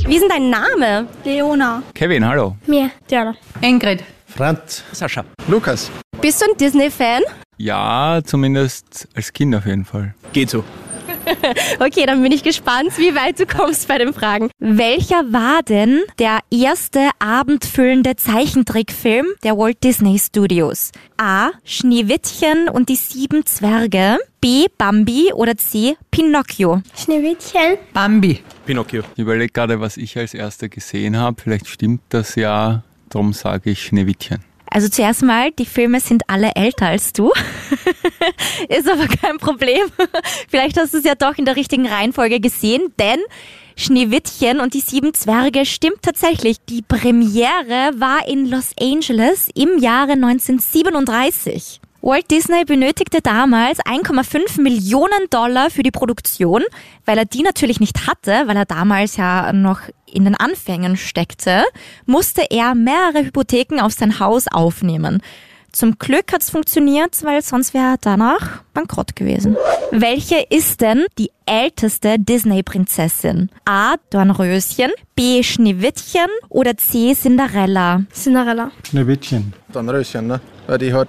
[0.06, 1.08] Wie ist denn dein Name?
[1.24, 1.82] Leona.
[1.94, 2.56] Kevin, hallo.
[2.66, 2.90] Mir.
[3.10, 3.34] Diana.
[3.60, 4.04] Ingrid.
[4.26, 4.82] Franz.
[4.92, 5.24] Sascha.
[5.48, 5.90] Lukas.
[6.20, 7.22] Bist du ein Disney-Fan?
[7.58, 10.14] Ja, zumindest als Kind auf jeden Fall.
[10.32, 10.64] Geht so.
[11.78, 14.50] Okay, dann bin ich gespannt, wie weit du kommst bei den Fragen.
[14.58, 20.92] Welcher war denn der erste abendfüllende Zeichentrickfilm der Walt Disney Studios?
[21.16, 21.50] A.
[21.64, 24.18] Schneewittchen und die sieben Zwerge.
[24.40, 24.66] B.
[24.76, 25.96] Bambi oder C.
[26.10, 26.82] Pinocchio.
[26.96, 27.78] Schneewittchen.
[27.92, 28.40] Bambi.
[28.66, 29.02] Pinocchio.
[29.14, 31.40] Ich überlege gerade, was ich als erster gesehen habe.
[31.40, 32.82] Vielleicht stimmt das ja.
[33.08, 34.40] Darum sage ich Schneewittchen.
[34.72, 37.30] Also zuerst mal, die Filme sind alle älter als du.
[38.70, 39.82] Ist aber kein Problem.
[40.48, 43.20] Vielleicht hast du es ja doch in der richtigen Reihenfolge gesehen, denn
[43.76, 46.56] Schneewittchen und die sieben Zwerge stimmt tatsächlich.
[46.70, 51.82] Die Premiere war in Los Angeles im Jahre 1937.
[52.04, 56.64] Walt Disney benötigte damals 1,5 Millionen Dollar für die Produktion,
[57.06, 61.62] weil er die natürlich nicht hatte, weil er damals ja noch in den Anfängen steckte,
[62.04, 65.22] musste er mehrere Hypotheken auf sein Haus aufnehmen.
[65.70, 69.56] Zum Glück hat's funktioniert, weil sonst wäre er danach bankrott gewesen.
[69.92, 73.48] Welche ist denn die älteste Disney-Prinzessin?
[73.64, 73.94] A.
[74.10, 75.44] Dornröschen, B.
[75.44, 77.14] Schneewittchen oder C.
[77.14, 78.02] Cinderella?
[78.12, 78.72] Cinderella.
[78.86, 79.54] Schneewittchen.
[79.72, 80.40] Dann Röschen, ne?
[80.66, 81.08] Weil die hat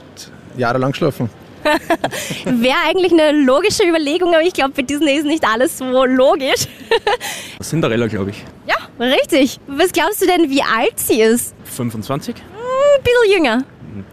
[0.58, 1.30] jahrelang geschlafen.
[2.46, 6.68] Wäre eigentlich eine logische Überlegung, aber ich glaube, bei Disney ist nicht alles so logisch.
[7.62, 8.44] Cinderella, glaube ich.
[8.68, 9.60] Ja, richtig.
[9.68, 11.56] Was glaubst du denn, wie alt sie ist?
[11.64, 12.36] 25?
[12.36, 13.64] Ein bisschen jünger.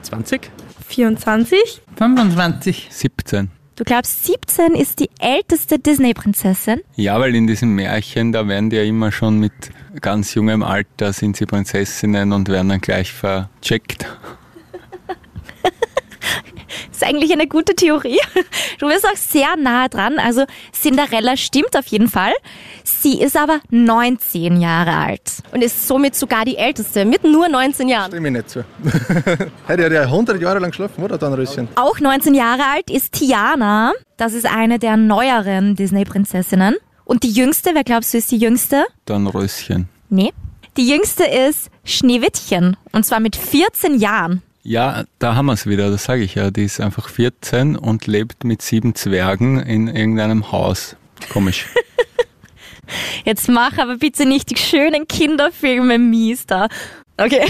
[0.03, 0.51] 20?
[0.89, 1.83] 24.
[1.97, 2.89] 25.
[2.91, 3.51] 17.
[3.77, 6.83] Du glaubst, 17 ist die älteste Disney-Prinzessin?
[6.97, 9.53] Ja, weil in diesem Märchen, da werden die ja immer schon mit
[10.03, 14.07] ganz jungem Alter sind sie Prinzessinnen und werden dann gleich vercheckt.
[16.91, 18.19] ist eigentlich eine gute Theorie.
[18.79, 20.19] Du bist auch sehr nahe dran.
[20.19, 22.33] Also Cinderella stimmt auf jeden Fall.
[22.83, 25.43] Sie ist aber 19 Jahre alt.
[25.53, 28.11] Und ist somit sogar die älteste, mit nur 19 Jahren.
[28.11, 28.65] Stimme ich nicht zu.
[29.69, 31.19] hat ja 100 Jahre lang geschlafen, oder?
[31.19, 31.69] Dann Röschen.
[31.75, 33.93] Auch 19 Jahre alt ist Tiana.
[34.17, 36.77] Das ist eine der neueren Disney-Prinzessinnen.
[37.05, 38.85] Und die jüngste, wer glaubst du ist die jüngste?
[39.05, 39.89] Dann Röschen.
[40.09, 40.33] Nee.
[40.77, 42.77] Die jüngste ist Schneewittchen.
[42.93, 44.43] Und zwar mit 14 Jahren.
[44.63, 46.51] Ja, da haben wir es wieder, das sage ich ja.
[46.51, 50.97] Die ist einfach 14 und lebt mit sieben Zwergen in irgendeinem Haus.
[51.33, 51.67] Komisch.
[53.25, 56.69] Jetzt mach aber bitte nicht die schönen Kinderfilme mies da.
[57.17, 57.47] Okay.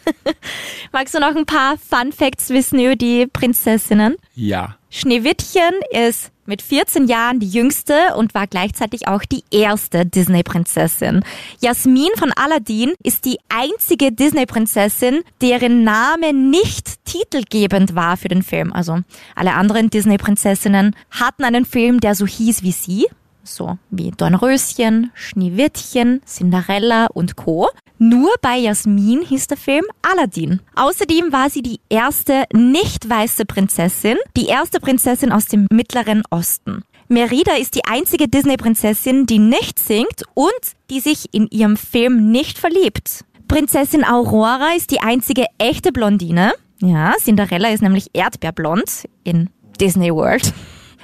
[0.92, 4.16] Magst du noch ein paar Fun Facts wissen über die Prinzessinnen?
[4.34, 4.77] Ja.
[4.90, 11.22] Schneewittchen ist mit 14 Jahren die jüngste und war gleichzeitig auch die erste Disney-Prinzessin.
[11.60, 18.72] Jasmin von Aladdin ist die einzige Disney-Prinzessin, deren Name nicht titelgebend war für den Film.
[18.72, 19.00] Also
[19.34, 23.06] alle anderen Disney-Prinzessinnen hatten einen Film, der so hieß wie sie.
[23.54, 27.68] So wie Dornröschen, Schneewittchen, Cinderella und Co.
[27.98, 30.60] Nur bei Jasmin hieß der Film Aladdin.
[30.76, 36.84] Außerdem war sie die erste nicht weiße Prinzessin, die erste Prinzessin aus dem Mittleren Osten.
[37.08, 40.52] Merida ist die einzige Disney-Prinzessin, die nicht singt und
[40.90, 43.24] die sich in ihrem Film nicht verliebt.
[43.48, 46.52] Prinzessin Aurora ist die einzige echte Blondine.
[46.80, 49.48] Ja, Cinderella ist nämlich erdbeerblond in
[49.80, 50.52] Disney World.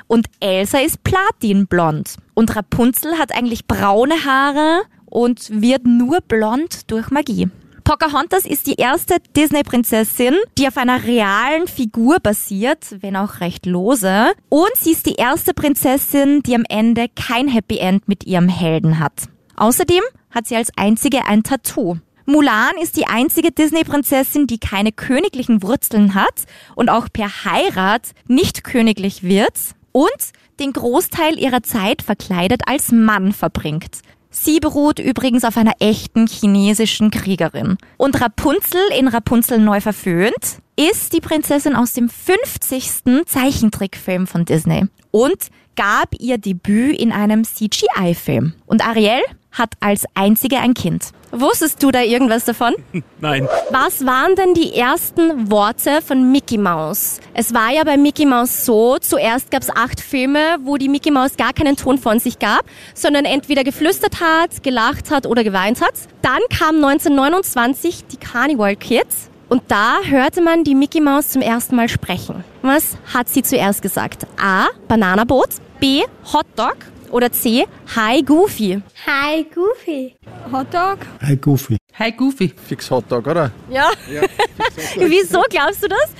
[0.06, 2.16] Und Elsa ist platinblond.
[2.34, 7.48] Und Rapunzel hat eigentlich braune Haare und wird nur blond durch Magie.
[7.84, 14.32] Pocahontas ist die erste Disney-Prinzessin, die auf einer realen Figur basiert, wenn auch recht lose.
[14.48, 18.98] Und sie ist die erste Prinzessin, die am Ende kein Happy End mit ihrem Helden
[19.00, 19.28] hat.
[19.56, 21.98] Außerdem hat sie als einzige ein Tattoo.
[22.24, 28.64] Mulan ist die einzige Disney-Prinzessin, die keine königlichen Wurzeln hat und auch per Heirat nicht
[28.64, 29.52] königlich wird
[29.94, 30.10] und
[30.58, 34.00] den Großteil ihrer Zeit verkleidet als Mann verbringt.
[34.30, 37.78] Sie beruht übrigens auf einer echten chinesischen Kriegerin.
[37.96, 43.24] Und Rapunzel in Rapunzel neu verföhnt ist die Prinzessin aus dem 50.
[43.26, 48.54] Zeichentrickfilm von Disney und gab ihr Debüt in einem CGI-Film.
[48.66, 49.20] Und Ariel
[49.54, 51.06] hat als einzige ein Kind.
[51.30, 52.74] Wusstest du da irgendwas davon?
[53.20, 53.48] Nein.
[53.70, 57.20] Was waren denn die ersten Worte von Mickey Mouse?
[57.32, 61.10] Es war ja bei Mickey Mouse so, zuerst gab es acht Filme, wo die Mickey
[61.10, 62.62] Mouse gar keinen Ton von sich gab,
[62.94, 65.94] sondern entweder geflüstert hat, gelacht hat oder geweint hat.
[66.22, 71.76] Dann kam 1929 die Carnival Kids und da hörte man die Mickey Mouse zum ersten
[71.76, 72.44] Mal sprechen.
[72.62, 74.26] Was hat sie zuerst gesagt?
[74.40, 74.66] A.
[74.88, 75.48] Bananaboot,
[75.80, 76.02] B.
[76.32, 76.76] Hotdog
[77.14, 77.64] oder C.
[77.94, 78.82] Hi Goofy.
[79.06, 80.16] Hi, Goofy.
[80.50, 80.98] Hotdog.
[81.22, 81.76] Hi, Goofy.
[81.96, 82.52] Hi Goofy.
[82.66, 83.52] Fix Hotdog, oder?
[83.70, 83.88] Ja.
[84.96, 86.10] Wieso glaubst du das?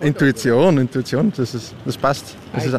[0.00, 2.36] Intuition, Intuition, das, ist, das passt.
[2.52, 2.76] Das ist,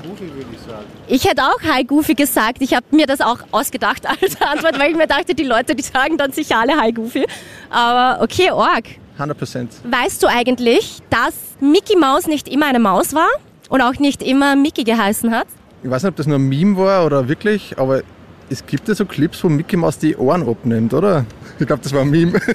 [1.07, 2.61] Ich hätte auch Hi Goofy gesagt.
[2.61, 5.83] Ich habe mir das auch ausgedacht als Antwort, weil ich mir dachte, die Leute, die
[5.83, 7.25] sagen dann sicher alle Hi Goofy.
[7.69, 8.83] Aber okay, Org.
[9.13, 9.71] 100 Prozent.
[9.89, 13.29] Weißt du eigentlich, dass Mickey Mouse nicht immer eine Maus war
[13.69, 15.47] und auch nicht immer Mickey geheißen hat?
[15.83, 18.01] Ich weiß nicht, ob das nur ein Meme war oder wirklich, aber
[18.49, 21.25] es gibt ja so Clips, wo Mickey Mouse die Ohren abnimmt, oder?
[21.59, 22.39] Ich glaube, das war ein Meme.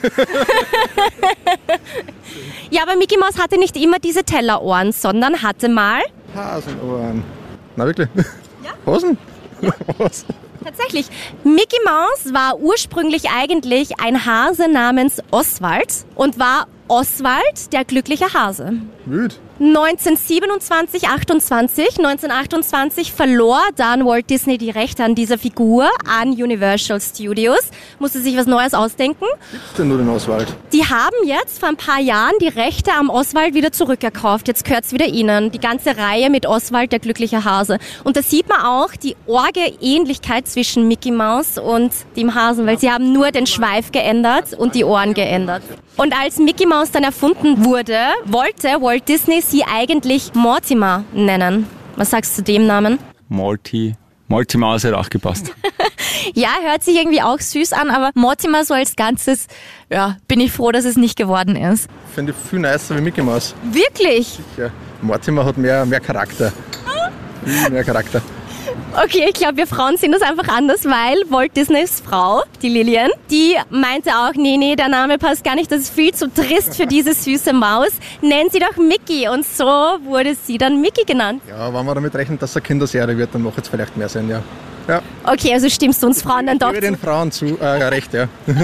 [2.70, 6.02] Ja, aber Mickey Mouse hatte nicht immer diese Tellerohren, sondern hatte mal
[6.34, 7.22] Hasenohren.
[7.76, 8.08] Na wirklich?
[8.62, 8.72] Ja.
[8.86, 9.16] Hosen?
[9.96, 10.26] Was?
[10.64, 11.06] Tatsächlich.
[11.44, 18.72] Mickey Mouse war ursprünglich eigentlich ein Hase namens Oswald und war Oswald der glückliche Hase.
[19.04, 19.38] Wild.
[19.60, 27.58] 1927, 28, 1928 verlor dann Walt Disney die Rechte an dieser Figur an Universal Studios,
[27.98, 29.24] musste sich was Neues ausdenken.
[29.50, 30.54] Gibt's denn nur den Oswald?
[30.72, 34.46] Die haben jetzt vor ein paar Jahren die Rechte am Oswald wieder zurückerkauft.
[34.46, 35.50] Jetzt gehört's wieder ihnen.
[35.50, 37.78] Die ganze Reihe mit Oswald, der glückliche Hase.
[38.04, 42.78] Und da sieht man auch die orge Ähnlichkeit zwischen Mickey Mouse und dem Hasen, weil
[42.78, 45.62] sie haben nur den Schweif geändert und die Ohren geändert.
[45.96, 51.66] Und als Mickey Mouse dann erfunden wurde, wollte Walt Disney sie eigentlich Mortimer nennen.
[51.96, 52.98] Was sagst du zu dem Namen?
[53.28, 53.94] Multi.
[54.28, 55.52] Multimaus hat auch gepasst.
[56.34, 59.46] Ja, hört sich irgendwie auch süß an, aber Mortimer so als Ganzes,
[59.90, 61.88] ja, bin ich froh, dass es nicht geworden ist.
[62.14, 63.54] Finde ich viel nicer wie Mickey Mouse.
[63.70, 64.38] Wirklich?
[64.56, 64.70] Ja.
[65.00, 66.52] Mortimer hat mehr, mehr Charakter.
[67.44, 68.20] Viel mehr Charakter.
[68.94, 73.10] Okay, ich glaube, wir Frauen sehen das einfach anders, weil Walt Disneys Frau, die Lillian,
[73.30, 76.76] die meinte auch, nee, nee, der Name passt gar nicht, das ist viel zu trist
[76.76, 77.90] für diese süße Maus.
[78.22, 79.28] Nennen sie doch Mickey.
[79.28, 81.42] Und so wurde sie dann Mickey genannt.
[81.48, 84.08] Ja, wenn man damit rechnet, dass es eine Kinderserie wird, dann macht es vielleicht mehr
[84.08, 84.42] Sinn, ja.
[84.88, 86.96] Ja, Okay, also stimmst du uns Frauen dann ich doch gebe den.
[86.96, 88.26] Frauen zu, äh, ja, recht, ja.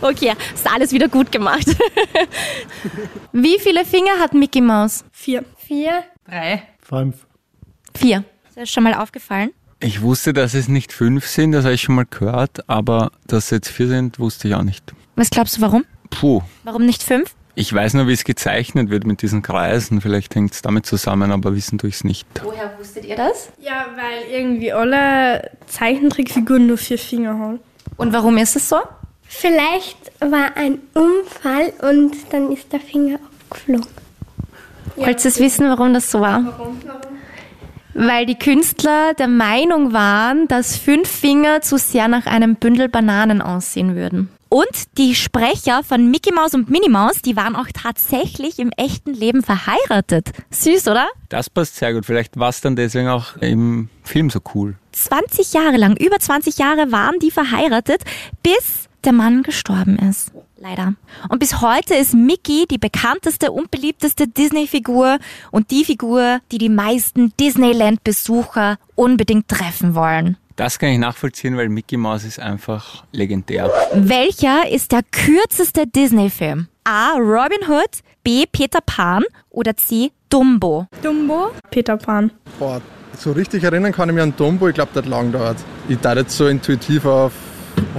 [0.00, 1.66] Okay, ist alles wieder gut gemacht.
[3.32, 5.04] Wie viele Finger hat Mickey Mouse?
[5.12, 5.44] Vier.
[5.58, 6.02] Vier.
[6.26, 6.62] Drei.
[6.82, 7.26] Fünf.
[7.94, 8.24] Vier.
[8.56, 9.50] Ist das schon mal aufgefallen?
[9.80, 13.44] Ich wusste, dass es nicht fünf sind, das habe ich schon mal gehört, aber dass
[13.44, 14.94] es jetzt vier sind, wusste ich auch nicht.
[15.14, 15.84] Was glaubst du, warum?
[16.08, 16.40] Puh.
[16.64, 17.34] Warum nicht fünf?
[17.54, 20.00] Ich weiß nur, wie es gezeichnet wird mit diesen Kreisen.
[20.00, 22.26] Vielleicht hängt es damit zusammen, aber wissen tue ich es nicht.
[22.42, 23.50] Woher wusstet ihr das?
[23.60, 27.60] Ja, weil irgendwie alle Zeichentrickfiguren nur vier Finger haben.
[27.98, 28.78] Und warum ist es so?
[29.24, 33.18] Vielleicht war ein Unfall und dann ist der Finger
[33.50, 33.86] aufgeflogen.
[34.96, 36.42] Wolltest du es wissen, warum das so war?
[36.42, 36.80] Warum?
[37.98, 43.40] Weil die Künstler der Meinung waren, dass fünf Finger zu sehr nach einem Bündel Bananen
[43.40, 44.28] aussehen würden.
[44.50, 49.14] Und die Sprecher von Mickey Mouse und Minnie Mouse, die waren auch tatsächlich im echten
[49.14, 50.28] Leben verheiratet.
[50.50, 51.08] Süß, oder?
[51.30, 52.04] Das passt sehr gut.
[52.04, 54.74] Vielleicht war es dann deswegen auch im Film so cool.
[54.92, 58.02] 20 Jahre lang, über 20 Jahre waren die verheiratet,
[58.42, 60.32] bis der Mann gestorben ist.
[60.58, 60.94] Leider.
[61.28, 65.18] Und bis heute ist Mickey die bekannteste und beliebteste Disney-Figur
[65.50, 70.36] und die Figur, die die meisten Disneyland-Besucher unbedingt treffen wollen.
[70.56, 73.70] Das kann ich nachvollziehen, weil Mickey Mouse ist einfach legendär.
[73.94, 76.68] Welcher ist der kürzeste Disney-Film?
[76.84, 77.12] A.
[77.18, 78.46] Robin Hood, B.
[78.50, 80.10] Peter Pan oder C.
[80.30, 80.86] Dumbo?
[81.02, 81.50] Dumbo?
[81.70, 82.32] Peter Pan.
[82.58, 82.80] Boah,
[83.16, 85.58] so richtig erinnern kann ich mich an Dumbo, ich glaube, das hat lang dauert.
[85.88, 87.32] Ich darf jetzt so intuitiv auf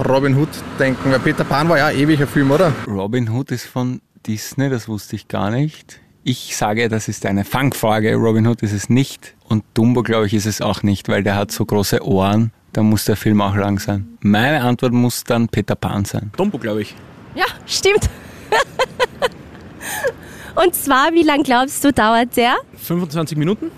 [0.08, 2.72] Robin Hood denken, weil Peter Pan war ja ewig ein Film, oder?
[2.86, 6.00] Robin Hood ist von Disney, das wusste ich gar nicht.
[6.24, 8.14] Ich sage, das ist eine Fangfrage.
[8.14, 9.34] Robin Hood ist es nicht.
[9.48, 12.52] Und Dumbo, glaube ich, ist es auch nicht, weil der hat so große Ohren.
[12.72, 14.18] Da muss der Film auch lang sein.
[14.20, 16.30] Meine Antwort muss dann Peter Pan sein.
[16.36, 16.94] Dumbo, glaube ich.
[17.34, 18.10] Ja, stimmt.
[20.54, 22.56] Und zwar, wie lang glaubst du, dauert der?
[22.76, 23.70] 25 Minuten?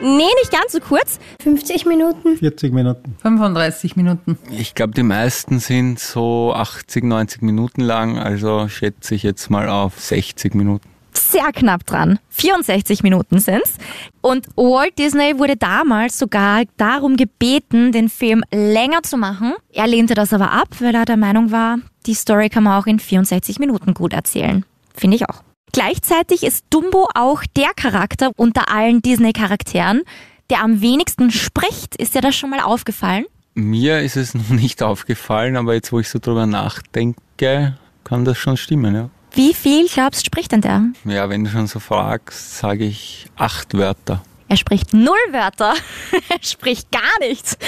[0.00, 1.18] Nee, nicht ganz so kurz.
[1.42, 2.36] 50 Minuten.
[2.36, 3.16] 40 Minuten.
[3.22, 4.38] 35 Minuten.
[4.50, 9.68] Ich glaube, die meisten sind so 80, 90 Minuten lang, also schätze ich jetzt mal
[9.68, 10.88] auf 60 Minuten.
[11.14, 12.18] Sehr knapp dran.
[12.28, 13.76] 64 Minuten sind's.
[14.20, 19.54] Und Walt Disney wurde damals sogar darum gebeten, den Film länger zu machen.
[19.72, 22.86] Er lehnte das aber ab, weil er der Meinung war, die Story kann man auch
[22.86, 24.64] in 64 Minuten gut erzählen.
[24.94, 25.45] Finde ich auch.
[25.76, 30.04] Gleichzeitig ist Dumbo auch der Charakter unter allen Disney-Charakteren,
[30.48, 31.96] der am wenigsten spricht.
[31.96, 33.26] Ist dir das schon mal aufgefallen?
[33.52, 38.38] Mir ist es noch nicht aufgefallen, aber jetzt, wo ich so drüber nachdenke, kann das
[38.38, 39.10] schon stimmen, ja.
[39.32, 40.82] Wie viel glaubst spricht denn der?
[41.04, 44.22] Ja, wenn du schon so fragst, sage ich acht Wörter.
[44.48, 45.74] Er spricht null Wörter.
[46.30, 47.58] er spricht gar nichts.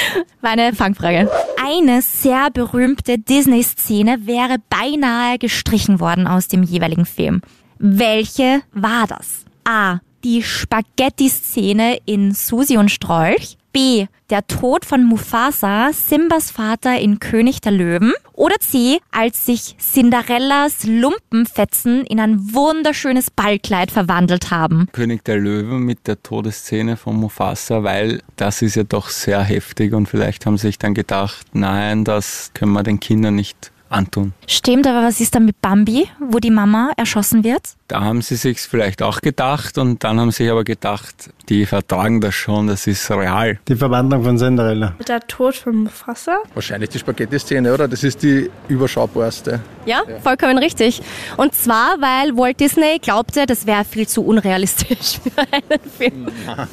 [0.40, 1.30] War eine Fangfrage.
[1.62, 7.42] Eine sehr berühmte Disney-Szene wäre beinahe gestrichen worden aus dem jeweiligen Film.
[7.78, 9.44] Welche war das?
[9.64, 10.00] A.
[10.24, 13.56] Die Spaghetti-Szene in Susi und Strolch.
[13.72, 14.06] B.
[14.30, 18.12] Der Tod von Mufasa, Simbas Vater in König der Löwen.
[18.32, 18.98] Oder C.
[19.12, 24.88] Als sich Cinderellas Lumpenfetzen in ein wunderschönes Ballkleid verwandelt haben.
[24.90, 29.92] König der Löwen mit der Todesszene von Mufasa, weil das ist ja doch sehr heftig
[29.92, 34.32] und vielleicht haben sie sich dann gedacht, nein, das können wir den Kindern nicht antun.
[34.46, 37.62] Stimmt, aber was ist dann mit Bambi, wo die Mama erschossen wird?
[37.88, 41.66] Da haben sie sich vielleicht auch gedacht und dann haben sie sich aber gedacht, die
[41.66, 43.58] vertragen das schon, das ist real.
[43.68, 44.94] Die Verwandlung von Cinderella.
[45.06, 46.38] Der Tod von Mufasa?
[46.54, 47.88] Wahrscheinlich die Spaghetti-Szene, oder?
[47.88, 49.60] Das ist die überschaubarste.
[49.86, 51.00] Ja, vollkommen richtig.
[51.36, 56.28] Und zwar, weil Walt Disney glaubte, das wäre viel zu unrealistisch für einen Film.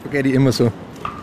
[0.00, 0.70] Spaghetti immer so.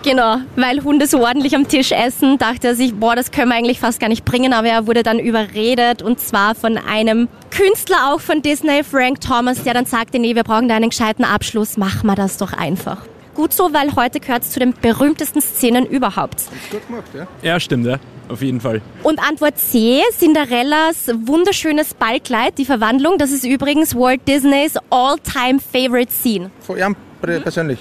[0.03, 3.55] Genau, weil Hunde so ordentlich am Tisch essen, dachte er sich, boah, das können wir
[3.55, 8.11] eigentlich fast gar nicht bringen, aber er wurde dann überredet und zwar von einem Künstler
[8.11, 11.77] auch von Disney, Frank Thomas, der dann sagte, nee, wir brauchen da einen gescheiten Abschluss,
[11.77, 12.97] machen wir das doch einfach.
[13.35, 16.45] Gut so, weil heute gehört es zu den berühmtesten Szenen überhaupt.
[16.71, 17.27] Gut gemacht, ja?
[17.43, 17.97] Ja, stimmt, ja.
[18.27, 18.81] Auf jeden Fall.
[19.03, 26.11] Und Antwort C, Cinderellas wunderschönes Ballkleid, die Verwandlung, das ist übrigens Walt Disneys all-time favorite
[26.11, 26.49] scene.
[26.61, 27.79] Von ihm persönlich.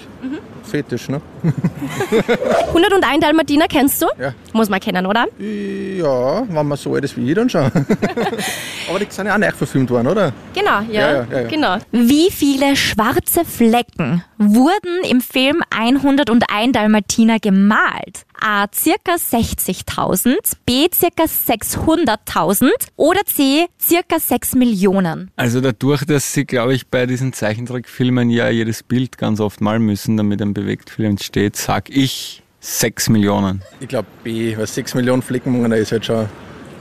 [0.71, 1.21] Fetisch, ne?
[2.69, 4.07] 101 Dalmatiner kennst du?
[4.17, 4.33] Ja.
[4.53, 5.25] Muss man kennen, oder?
[5.37, 7.63] Ja, wenn man so alt ist wie ich, dann schon.
[8.89, 10.31] Aber die sind ja auch neu verfilmt worden, oder?
[10.53, 11.01] Genau, ja.
[11.01, 11.47] Ja, ja, ja, ja.
[11.49, 11.77] Genau.
[11.91, 18.25] Wie viele schwarze Flecken wurden im Film 101 Dalmatiner gemalt?
[18.43, 18.65] A.
[18.73, 20.87] Circa 60.000, B.
[20.91, 23.67] Circa 600.000 oder C.
[23.79, 25.29] Circa 6 Millionen.
[25.35, 29.83] Also dadurch, dass sie, glaube ich, bei diesen Zeichentrickfilmen ja jedes Bild ganz oft malen
[29.83, 33.61] müssen, damit ein Bewegtfilm entsteht, sag ich 6 Millionen.
[33.79, 36.27] Ich glaube B, weil 6 Millionen Fleckenmonate ist halt schon,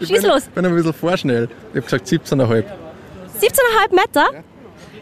[0.00, 0.42] Ich Schieß bin, los.
[0.54, 1.48] bin ein bisschen vorschnell.
[1.72, 2.64] Ich habe gesagt 17,5.
[3.40, 4.26] 17,5 Meter?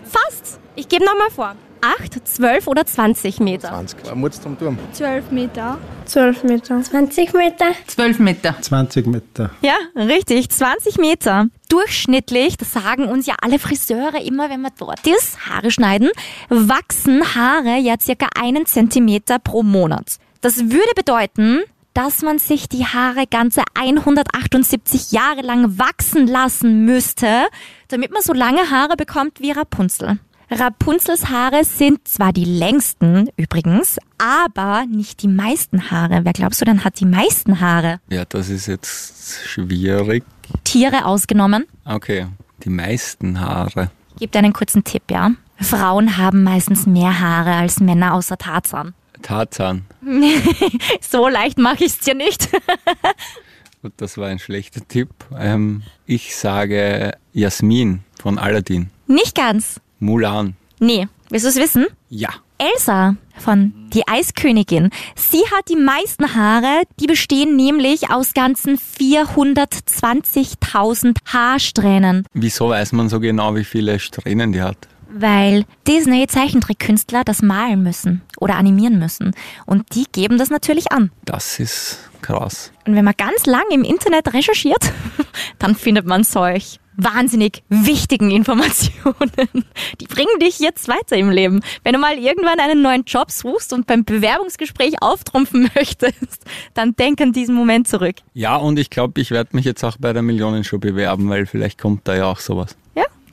[0.05, 0.61] Fast.
[0.75, 1.55] Ich gebe nochmal vor.
[1.81, 3.69] 8, 12 oder 20 Meter?
[3.69, 4.11] 20.
[4.11, 4.79] Ein Mutz zum Turm.
[4.93, 5.79] 12 Meter.
[6.05, 6.83] 12 Meter.
[6.83, 7.67] 20 Meter.
[7.87, 8.55] 12 Meter.
[8.61, 9.51] 20 Meter.
[9.63, 11.47] Ja, richtig, 20 Meter.
[11.69, 16.11] Durchschnittlich, das sagen uns ja alle Friseure immer, wenn man dort ist, Haare schneiden,
[16.49, 20.19] wachsen Haare ja circa einen Zentimeter pro Monat.
[20.41, 21.61] Das würde bedeuten,
[21.95, 27.49] dass man sich die Haare ganze 178 Jahre lang wachsen lassen müsste,
[27.89, 30.21] damit man so lange Haare bekommt wie Rapunzel.
[30.51, 36.21] Rapunzels Haare sind zwar die längsten übrigens, aber nicht die meisten Haare.
[36.25, 38.01] Wer glaubst du denn hat die meisten Haare?
[38.09, 40.25] Ja, das ist jetzt schwierig.
[40.65, 41.67] Tiere ausgenommen.
[41.85, 42.27] Okay,
[42.65, 43.91] die meisten Haare.
[44.19, 45.33] Gebe dir einen kurzen Tipp, ja.
[45.61, 48.95] Frauen haben meistens mehr Haare als Männer außer Tarzan.
[49.21, 49.85] Tarzan.
[51.01, 52.49] so leicht mache ich es dir nicht.
[53.83, 55.11] Gut, das war ein schlechter Tipp.
[55.37, 58.91] Ähm, ich sage Jasmin von Aladdin.
[59.07, 59.81] nicht ganz.
[59.99, 60.55] Mulan.
[60.81, 61.87] Nee, willst du es wissen?
[62.09, 62.31] Ja.
[62.59, 64.91] Elsa von Die Eiskönigin.
[65.15, 73.09] Sie hat die meisten Haare, die bestehen nämlich aus ganzen 420.000 Haarsträhnen, Wieso weiß man
[73.09, 74.77] so genau, wie viele Strähnen die hat?
[75.11, 79.33] weil Disney Zeichentrickkünstler das malen müssen oder animieren müssen.
[79.65, 81.11] Und die geben das natürlich an.
[81.25, 82.73] Das ist krass.
[82.87, 84.93] Und wenn man ganz lang im Internet recherchiert,
[85.59, 89.65] dann findet man solch wahnsinnig wichtigen Informationen.
[90.01, 91.61] Die bringen dich jetzt weiter im Leben.
[91.85, 96.45] Wenn du mal irgendwann einen neuen Job suchst und beim Bewerbungsgespräch auftrumpfen möchtest,
[96.75, 98.17] dann denk an diesen Moment zurück.
[98.35, 101.79] Ja, und ich glaube, ich werde mich jetzt auch bei der Millionenshow bewerben, weil vielleicht
[101.79, 102.77] kommt da ja auch sowas.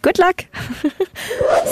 [0.06, 0.36] Good luck.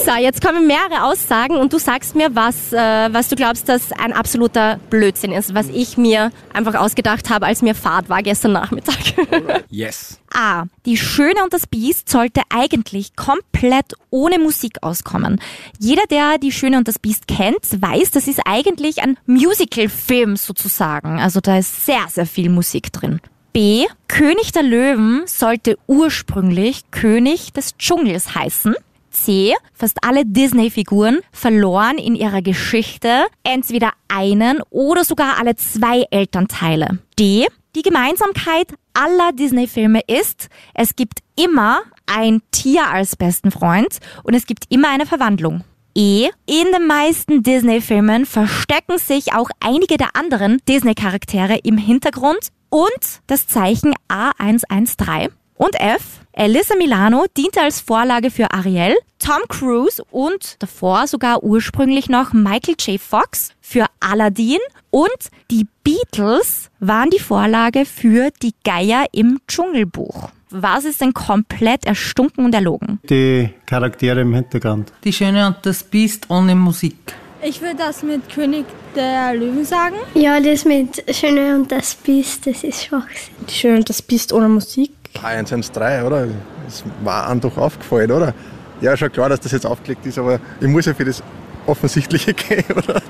[0.05, 2.77] So, jetzt kommen mehrere Aussagen und du sagst mir, was, äh,
[3.13, 7.61] was du glaubst, dass ein absoluter Blödsinn ist, was ich mir einfach ausgedacht habe, als
[7.61, 8.97] mir Fahrt war gestern Nachmittag.
[9.69, 10.19] Yes.
[10.33, 10.65] A.
[10.85, 15.39] Die Schöne und das Biest sollte eigentlich komplett ohne Musik auskommen.
[15.79, 21.19] Jeder, der Die Schöne und das Biest kennt, weiß, das ist eigentlich ein Musical-Film sozusagen.
[21.19, 23.19] Also da ist sehr, sehr viel Musik drin.
[23.53, 23.85] B.
[24.07, 28.73] König der Löwen sollte ursprünglich König des Dschungels heißen.
[29.11, 29.53] C.
[29.75, 36.97] Fast alle Disney-Figuren verloren in ihrer Geschichte entweder einen oder sogar alle zwei Elternteile.
[37.19, 37.45] D.
[37.75, 44.47] Die Gemeinsamkeit aller Disney-Filme ist, es gibt immer ein Tier als besten Freund und es
[44.47, 45.63] gibt immer eine Verwandlung.
[45.95, 46.29] E.
[46.47, 53.45] In den meisten Disney-Filmen verstecken sich auch einige der anderen Disney-Charaktere im Hintergrund und das
[53.47, 55.29] Zeichen A113.
[55.55, 56.21] Und F.
[56.35, 62.75] Alyssa Milano diente als Vorlage für Ariel, Tom Cruise und davor sogar ursprünglich noch Michael
[62.79, 62.99] J.
[62.99, 64.57] Fox für Aladdin
[64.89, 65.11] und
[65.51, 70.29] die Beatles waren die Vorlage für die Geier im Dschungelbuch.
[70.49, 72.99] Was ist denn komplett erstunken und erlogen?
[73.07, 74.91] Die Charaktere im Hintergrund.
[75.03, 77.13] Die Schöne und das Biest ohne Musik.
[77.45, 78.65] Ich würde das mit König
[78.95, 79.95] der Löwen sagen.
[80.13, 83.33] Ja, das mit Schöne und das Biest, das ist Schwachsinn.
[83.49, 84.91] Die Schöne und das Biest ohne Musik.
[85.21, 86.27] A113, oder?
[86.65, 88.33] Das war einem doch aufgefallen, oder?
[88.79, 91.21] Ja, schon klar, dass das jetzt aufgelegt ist, aber ich muss ja für das
[91.67, 93.01] Offensichtliche gehen, oder?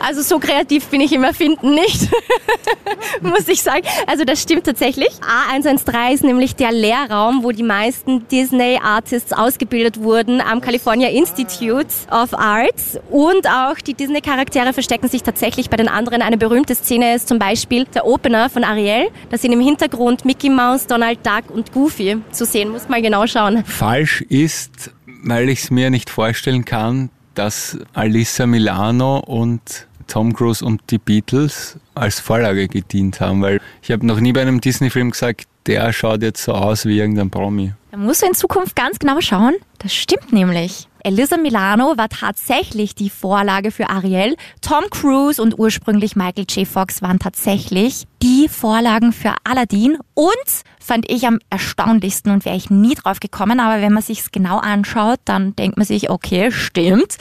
[0.00, 2.08] Also so kreativ bin ich im Erfinden nicht,
[3.20, 3.82] muss ich sagen.
[4.06, 5.10] Also das stimmt tatsächlich.
[5.52, 12.34] A113 ist nämlich der Lehrraum, wo die meisten Disney-Artists ausgebildet wurden am California Institute of
[12.34, 12.98] Arts.
[13.10, 16.22] Und auch die Disney-Charaktere verstecken sich tatsächlich bei den anderen.
[16.22, 19.08] Eine berühmte Szene ist zum Beispiel der Opener von Ariel.
[19.30, 22.70] Da sind im Hintergrund Mickey Mouse, Donald Duck und Goofy zu sehen.
[22.70, 23.64] Muss mal genau schauen.
[23.64, 24.90] Falsch ist,
[25.24, 30.98] weil ich es mir nicht vorstellen kann, dass Alyssa Milano und Tom Cruise und die
[30.98, 35.92] Beatles als Vorlage gedient haben, weil ich habe noch nie bei einem Disney-Film gesagt, der
[35.92, 37.72] schaut jetzt so aus wie irgendein Promi.
[37.92, 39.54] Da musst du in Zukunft ganz genau schauen.
[39.78, 40.88] Das stimmt nämlich.
[41.04, 44.36] Elisa Milano war tatsächlich die Vorlage für Ariel.
[44.60, 46.66] Tom Cruise und ursprünglich Michael J.
[46.66, 49.98] Fox waren tatsächlich die Vorlagen für Aladdin.
[50.14, 50.32] Und
[50.80, 54.58] fand ich am erstaunlichsten und wäre ich nie drauf gekommen, aber wenn man sich's genau
[54.58, 57.16] anschaut, dann denkt man sich, okay, stimmt.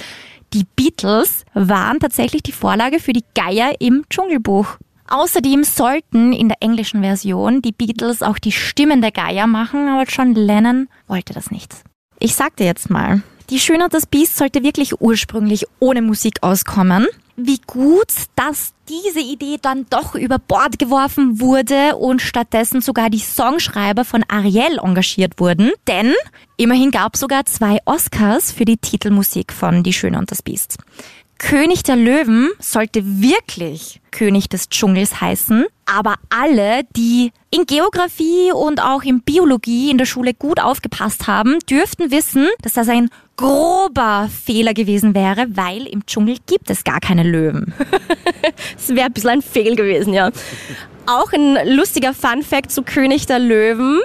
[0.54, 4.78] Die Beatles waren tatsächlich die Vorlage für die Geier im Dschungelbuch.
[5.10, 10.04] Außerdem sollten in der englischen Version die Beatles auch die Stimmen der Geier machen, aber
[10.04, 11.84] John Lennon wollte das nicht.
[12.20, 17.06] Ich sagte jetzt mal, die Schöne und das Biest sollte wirklich ursprünglich ohne Musik auskommen.
[17.36, 23.20] Wie gut, dass diese Idee dann doch über Bord geworfen wurde und stattdessen sogar die
[23.20, 25.72] Songschreiber von Ariel engagiert wurden.
[25.88, 26.14] Denn
[26.58, 30.78] immerhin gab es sogar zwei Oscars für die Titelmusik von Die Schöne und das Biest.
[31.42, 38.80] König der Löwen sollte wirklich König des Dschungels heißen, aber alle, die in Geografie und
[38.80, 44.30] auch in Biologie in der Schule gut aufgepasst haben, dürften wissen, dass das ein grober
[44.46, 47.74] Fehler gewesen wäre, weil im Dschungel gibt es gar keine Löwen.
[48.76, 50.32] Das wäre ein bisschen ein Fehl gewesen, ja.
[51.06, 54.00] Auch ein lustiger Fun-Fact zu König der Löwen.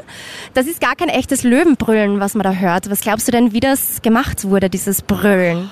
[0.55, 2.91] Das ist gar kein echtes Löwenbrüllen, was man da hört.
[2.91, 5.71] Was glaubst du denn, wie das gemacht wurde, dieses Brüllen?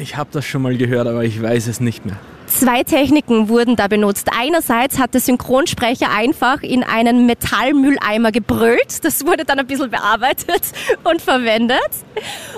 [0.00, 2.16] Ich habe das schon mal gehört, aber ich weiß es nicht mehr.
[2.46, 4.28] Zwei Techniken wurden da benutzt.
[4.36, 9.04] Einerseits hat der Synchronsprecher einfach in einen Metallmülleimer gebrüllt.
[9.04, 10.62] Das wurde dann ein bisschen bearbeitet
[11.04, 11.90] und verwendet.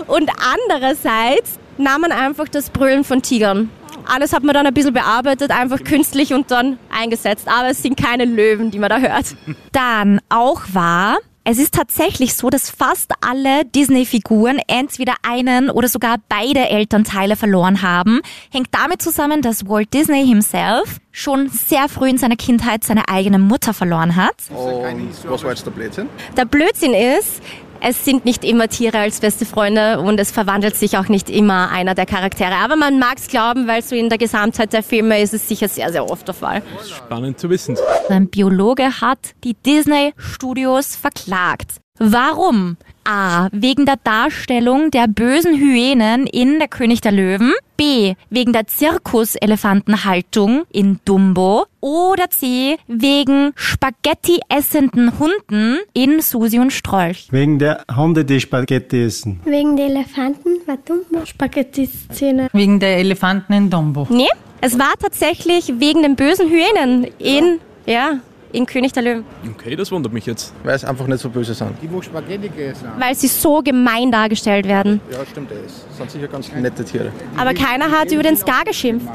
[0.06, 3.70] Und andererseits nahm man einfach das Brüllen von Tigern.
[4.06, 7.48] Alles hat man dann ein bisschen bearbeitet, einfach künstlich und dann eingesetzt.
[7.48, 9.36] Aber es sind keine Löwen, die man da hört.
[9.72, 16.16] Dann auch war, es ist tatsächlich so, dass fast alle Disney-Figuren entweder einen oder sogar
[16.28, 18.20] beide Elternteile verloren haben.
[18.50, 23.38] Hängt damit zusammen, dass Walt Disney himself schon sehr früh in seiner Kindheit seine eigene
[23.38, 24.36] Mutter verloren hat.
[24.50, 26.08] Und was war jetzt der Blödsinn?
[26.36, 27.42] Der Blödsinn ist,
[27.84, 31.70] es sind nicht immer Tiere als beste Freunde und es verwandelt sich auch nicht immer
[31.70, 32.54] einer der Charaktere.
[32.54, 35.68] Aber man mag es glauben, weil so in der Gesamtheit der Filme ist es sicher
[35.68, 36.62] sehr, sehr oft der Fall.
[36.86, 37.76] Spannend zu wissen.
[38.08, 41.80] Ein Biologe hat die Disney-Studios verklagt.
[41.98, 42.76] Warum?
[43.04, 43.48] A.
[43.52, 47.52] Wegen der Darstellung der bösen Hyänen in Der König der Löwen.
[47.76, 48.14] B.
[48.30, 51.64] Wegen der Zirkuselefantenhaltung in Dumbo.
[51.80, 52.76] Oder C.
[52.86, 57.28] Wegen Spaghetti essenden Hunden in Susi und Strolch.
[57.30, 59.40] Wegen der Hunde, die Spaghetti essen.
[59.44, 61.26] Wegen der Elefanten war Dumbo.
[61.26, 62.48] Spaghetti-Szene.
[62.52, 64.06] Wegen der Elefanten in Dumbo.
[64.10, 64.28] Nee,
[64.60, 68.20] es war tatsächlich wegen den bösen Hyänen in, ja,
[68.52, 69.24] in König der Löwen.
[69.56, 70.52] Okay, das wundert mich jetzt.
[70.62, 71.70] Weil es einfach nicht so böse sind.
[71.82, 73.00] Die, wo Spaghetti gegessen haben.
[73.00, 75.00] Weil sie so gemein dargestellt werden.
[75.10, 75.84] Ja, stimmt das.
[75.96, 77.12] sind sicher ganz nette Tiere.
[77.36, 79.08] Aber keiner hat über den Scar geschimpft.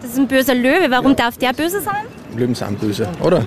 [0.00, 0.86] Das ist ein böser Löwe.
[0.90, 2.06] Warum darf der böse sein?
[2.36, 3.44] Löwen sind böse, oder?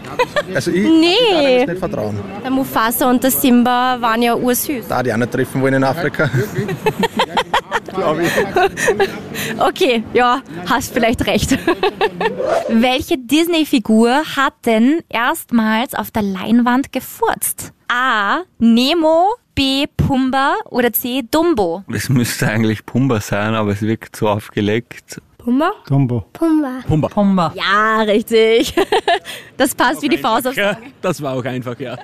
[0.54, 1.08] Also ich Nee.
[1.16, 2.20] ich kann nicht vertrauen.
[2.44, 4.88] Der Mufasa und der Simba waren ja ursüß.
[4.90, 6.30] Da die auch nicht treffen wollen in Afrika.
[7.94, 9.60] Glaube ich.
[9.60, 11.58] Okay, ja, hast vielleicht recht.
[12.70, 17.72] Welche Disney-Figur hat denn erstmals auf der Leinwand gefurzt?
[17.88, 18.42] A.
[18.60, 19.26] Nemo,
[19.56, 19.86] B.
[19.98, 21.24] Pumba oder C.
[21.30, 21.84] Dumbo?
[21.90, 25.22] Das müsste eigentlich Pumba sein, aber es wirkt so aufgelegt.
[25.44, 25.72] Pumba?
[25.88, 26.26] Dumbo.
[26.34, 26.82] Pumba.
[26.88, 27.08] Pumba.
[27.08, 27.54] Pumba.
[27.56, 28.76] Ja, richtig.
[29.58, 30.82] Das passt wie die Faust aufs Ja, Auge.
[31.04, 31.96] das war auch einfach, ja.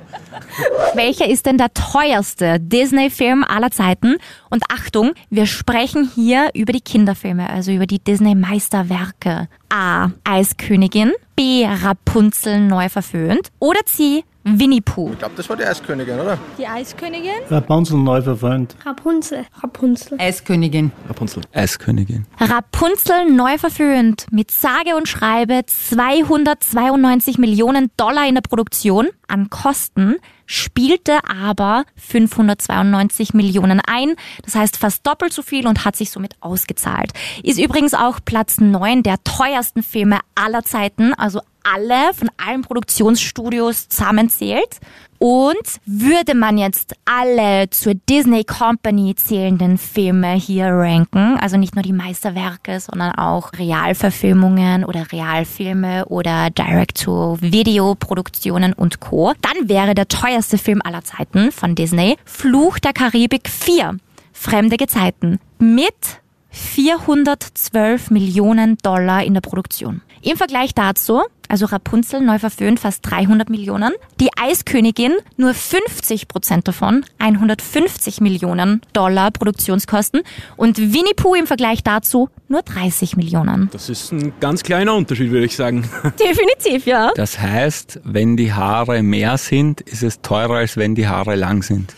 [0.93, 4.17] Welcher ist denn der teuerste Disney-Film aller Zeiten?
[4.51, 9.47] Und Achtung, wir sprechen hier über die Kinderfilme, also über die Disney-Meisterwerke.
[9.69, 10.09] A.
[10.23, 11.65] Eiskönigin, B.
[11.65, 14.23] Rapunzel neu verföhnt oder C.
[14.55, 15.11] Winnie Pooh.
[15.11, 16.37] Ich glaube, das war die Eiskönigin, oder?
[16.57, 17.31] Die Eiskönigin?
[17.49, 18.75] Rapunzel neu verföhnt.
[18.85, 19.45] Rapunzel.
[19.61, 20.17] Rapunzel.
[20.19, 20.91] Eiskönigin.
[21.09, 21.43] Rapunzel.
[21.53, 22.25] Eiskönigin.
[22.39, 30.15] Rapunzel neu verföhnt mit sage und schreibe 292 Millionen Dollar in der Produktion an Kosten,
[30.47, 36.33] spielte aber 592 Millionen ein, das heißt fast doppelt so viel und hat sich somit
[36.39, 37.11] ausgezahlt.
[37.43, 43.89] Ist übrigens auch Platz 9 der teuersten Filme aller Zeiten, also alle von allen Produktionsstudios
[43.89, 44.79] zusammenzählt.
[45.19, 51.83] Und würde man jetzt alle zur Disney Company zählenden Filme hier ranken, also nicht nur
[51.83, 60.59] die Meisterwerke, sondern auch Realverfilmungen oder Realfilme oder Direct-to-Video-Produktionen und Co., dann wäre der teuerste
[60.59, 63.97] Film aller Zeiten von Disney Fluch der Karibik 4,
[64.33, 70.01] Fremde Gezeiten, mit 412 Millionen Dollar in der Produktion.
[70.21, 76.67] Im Vergleich dazu, also Rapunzel neu verföhnt fast 300 Millionen, die Eiskönigin nur 50 Prozent
[76.67, 80.21] davon, 150 Millionen Dollar Produktionskosten
[80.55, 83.69] und Winnie Pooh im Vergleich dazu nur 30 Millionen.
[83.71, 85.81] Das ist ein ganz kleiner Unterschied, würde ich sagen.
[86.19, 87.11] Definitiv, ja.
[87.15, 91.63] Das heißt, wenn die Haare mehr sind, ist es teurer, als wenn die Haare lang
[91.63, 91.93] sind.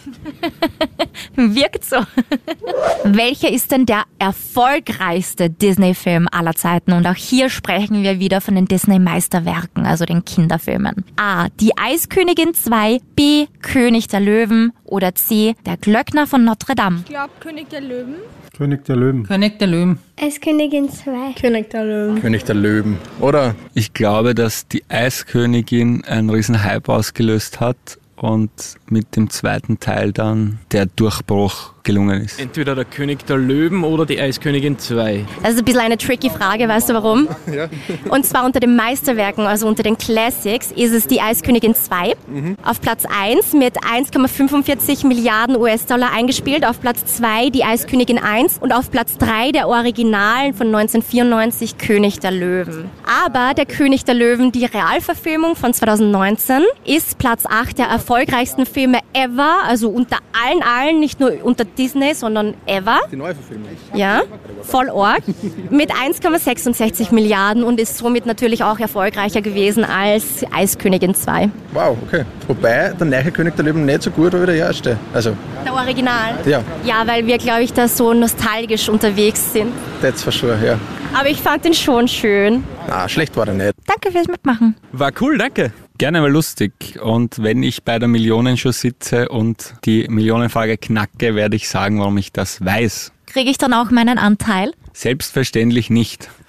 [1.35, 1.97] Wirkt so.
[3.03, 6.93] Welcher ist denn der erfolgreichste Disney-Film aller Zeiten?
[6.93, 8.65] Und auch hier sprechen wir wieder von den
[9.39, 11.05] Disney-Meisterwerken, also den Kinderfilmen.
[11.17, 11.47] A.
[11.59, 13.47] Die Eiskönigin 2, B.
[13.61, 15.55] König der Löwen oder C.
[15.65, 16.99] Der Glöckner von Notre Dame.
[16.99, 18.15] Ich glaube König der Löwen.
[18.57, 19.23] König der Löwen.
[19.23, 19.99] König der Löwen.
[20.19, 21.33] Eiskönigin 2.
[21.39, 22.21] König der Löwen.
[22.21, 23.55] König der Löwen, oder?
[23.73, 28.51] Ich glaube, dass die Eiskönigin einen riesen Hype ausgelöst hat und
[28.89, 32.39] mit dem zweiten Teil dann der Durchbruch gelungen ist.
[32.39, 35.25] Entweder der König der Löwen oder die Eiskönigin 2.
[35.41, 37.27] Das ist ein bisschen eine tricky Frage, weißt du warum?
[38.09, 42.15] Und zwar unter den Meisterwerken, also unter den Classics, ist es die Eiskönigin 2.
[42.63, 46.63] Auf Platz 1 mit 1,45 Milliarden US-Dollar eingespielt.
[46.63, 52.19] Auf Platz 2 die Eiskönigin 1 und auf Platz 3 der Originalen von 1994 König
[52.19, 52.85] der Löwen.
[53.25, 58.99] Aber der König der Löwen, die Realverfilmung von 2019, ist Platz 8 der erfolgreichsten Filme
[59.13, 62.99] ever, also unter allen allen, nicht nur unter Disney, sondern ever.
[63.11, 63.69] Die Neuverfilmung.
[63.95, 64.21] Ja,
[64.63, 65.21] voll org.
[65.71, 71.49] Mit 1,66 Milliarden und ist somit natürlich auch erfolgreicher gewesen als Eiskönigin 2.
[71.73, 72.25] Wow, okay.
[72.47, 74.97] Wobei der neue König der Löwen nicht so gut war wie der erste.
[75.13, 76.36] Also, Der Original.
[76.45, 79.71] ja, Ja, weil wir, glaube ich, da so nostalgisch unterwegs sind.
[80.01, 80.77] that's for sure, ja.
[81.17, 82.63] Aber ich fand den schon schön.
[82.88, 83.73] Na, schlecht war er nicht.
[83.88, 84.75] Danke fürs Mitmachen.
[84.91, 85.71] War cool, danke.
[85.99, 86.97] Gerne mal lustig.
[87.01, 92.17] Und wenn ich bei der Millionenshow sitze und die Millionenfrage knacke, werde ich sagen, warum
[92.17, 93.11] ich das weiß.
[93.25, 94.71] Kriege ich dann auch meinen Anteil?
[94.93, 96.29] Selbstverständlich nicht.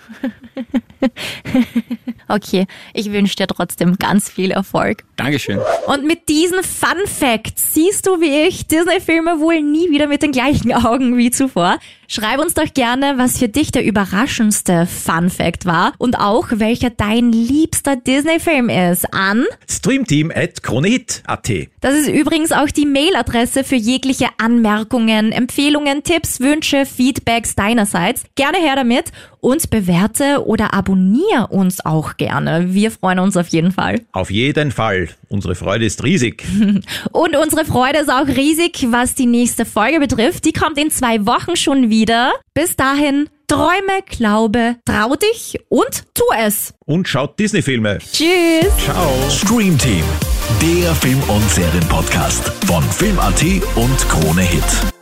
[2.28, 5.02] Okay, ich wünsche dir trotzdem ganz viel Erfolg.
[5.16, 5.58] Dankeschön.
[5.86, 10.30] Und mit diesen Fun Facts siehst du wie ich Disney-Filme wohl nie wieder mit den
[10.30, 11.80] gleichen Augen wie zuvor.
[12.12, 16.90] Schreib uns doch gerne, was für dich der überraschendste Fun Fact war und auch welcher
[16.90, 19.44] dein liebster Disney-Film ist an.
[19.68, 21.68] Streamteam at KroneHit.at.
[21.80, 28.24] Das ist übrigens auch die Mailadresse für jegliche Anmerkungen, Empfehlungen, Tipps, Wünsche, Feedbacks deinerseits.
[28.34, 32.74] Gerne her damit und bewerte oder abonniere uns auch gerne.
[32.74, 34.00] Wir freuen uns auf jeden Fall.
[34.12, 35.08] Auf jeden Fall.
[35.28, 36.44] Unsere Freude ist riesig.
[37.12, 40.44] Und unsere Freude ist auch riesig, was die nächste Folge betrifft.
[40.44, 42.32] Die kommt in zwei Wochen schon wieder.
[42.54, 46.72] Bis dahin, träume, glaube, trau dich und tu es.
[46.86, 47.98] Und schaut Disney-Filme.
[47.98, 48.72] Tschüss.
[48.82, 49.12] Ciao.
[49.28, 50.04] Stream Team,
[50.62, 53.42] der Film- und Serienpodcast von Film.at
[53.76, 54.99] und Krone Hit.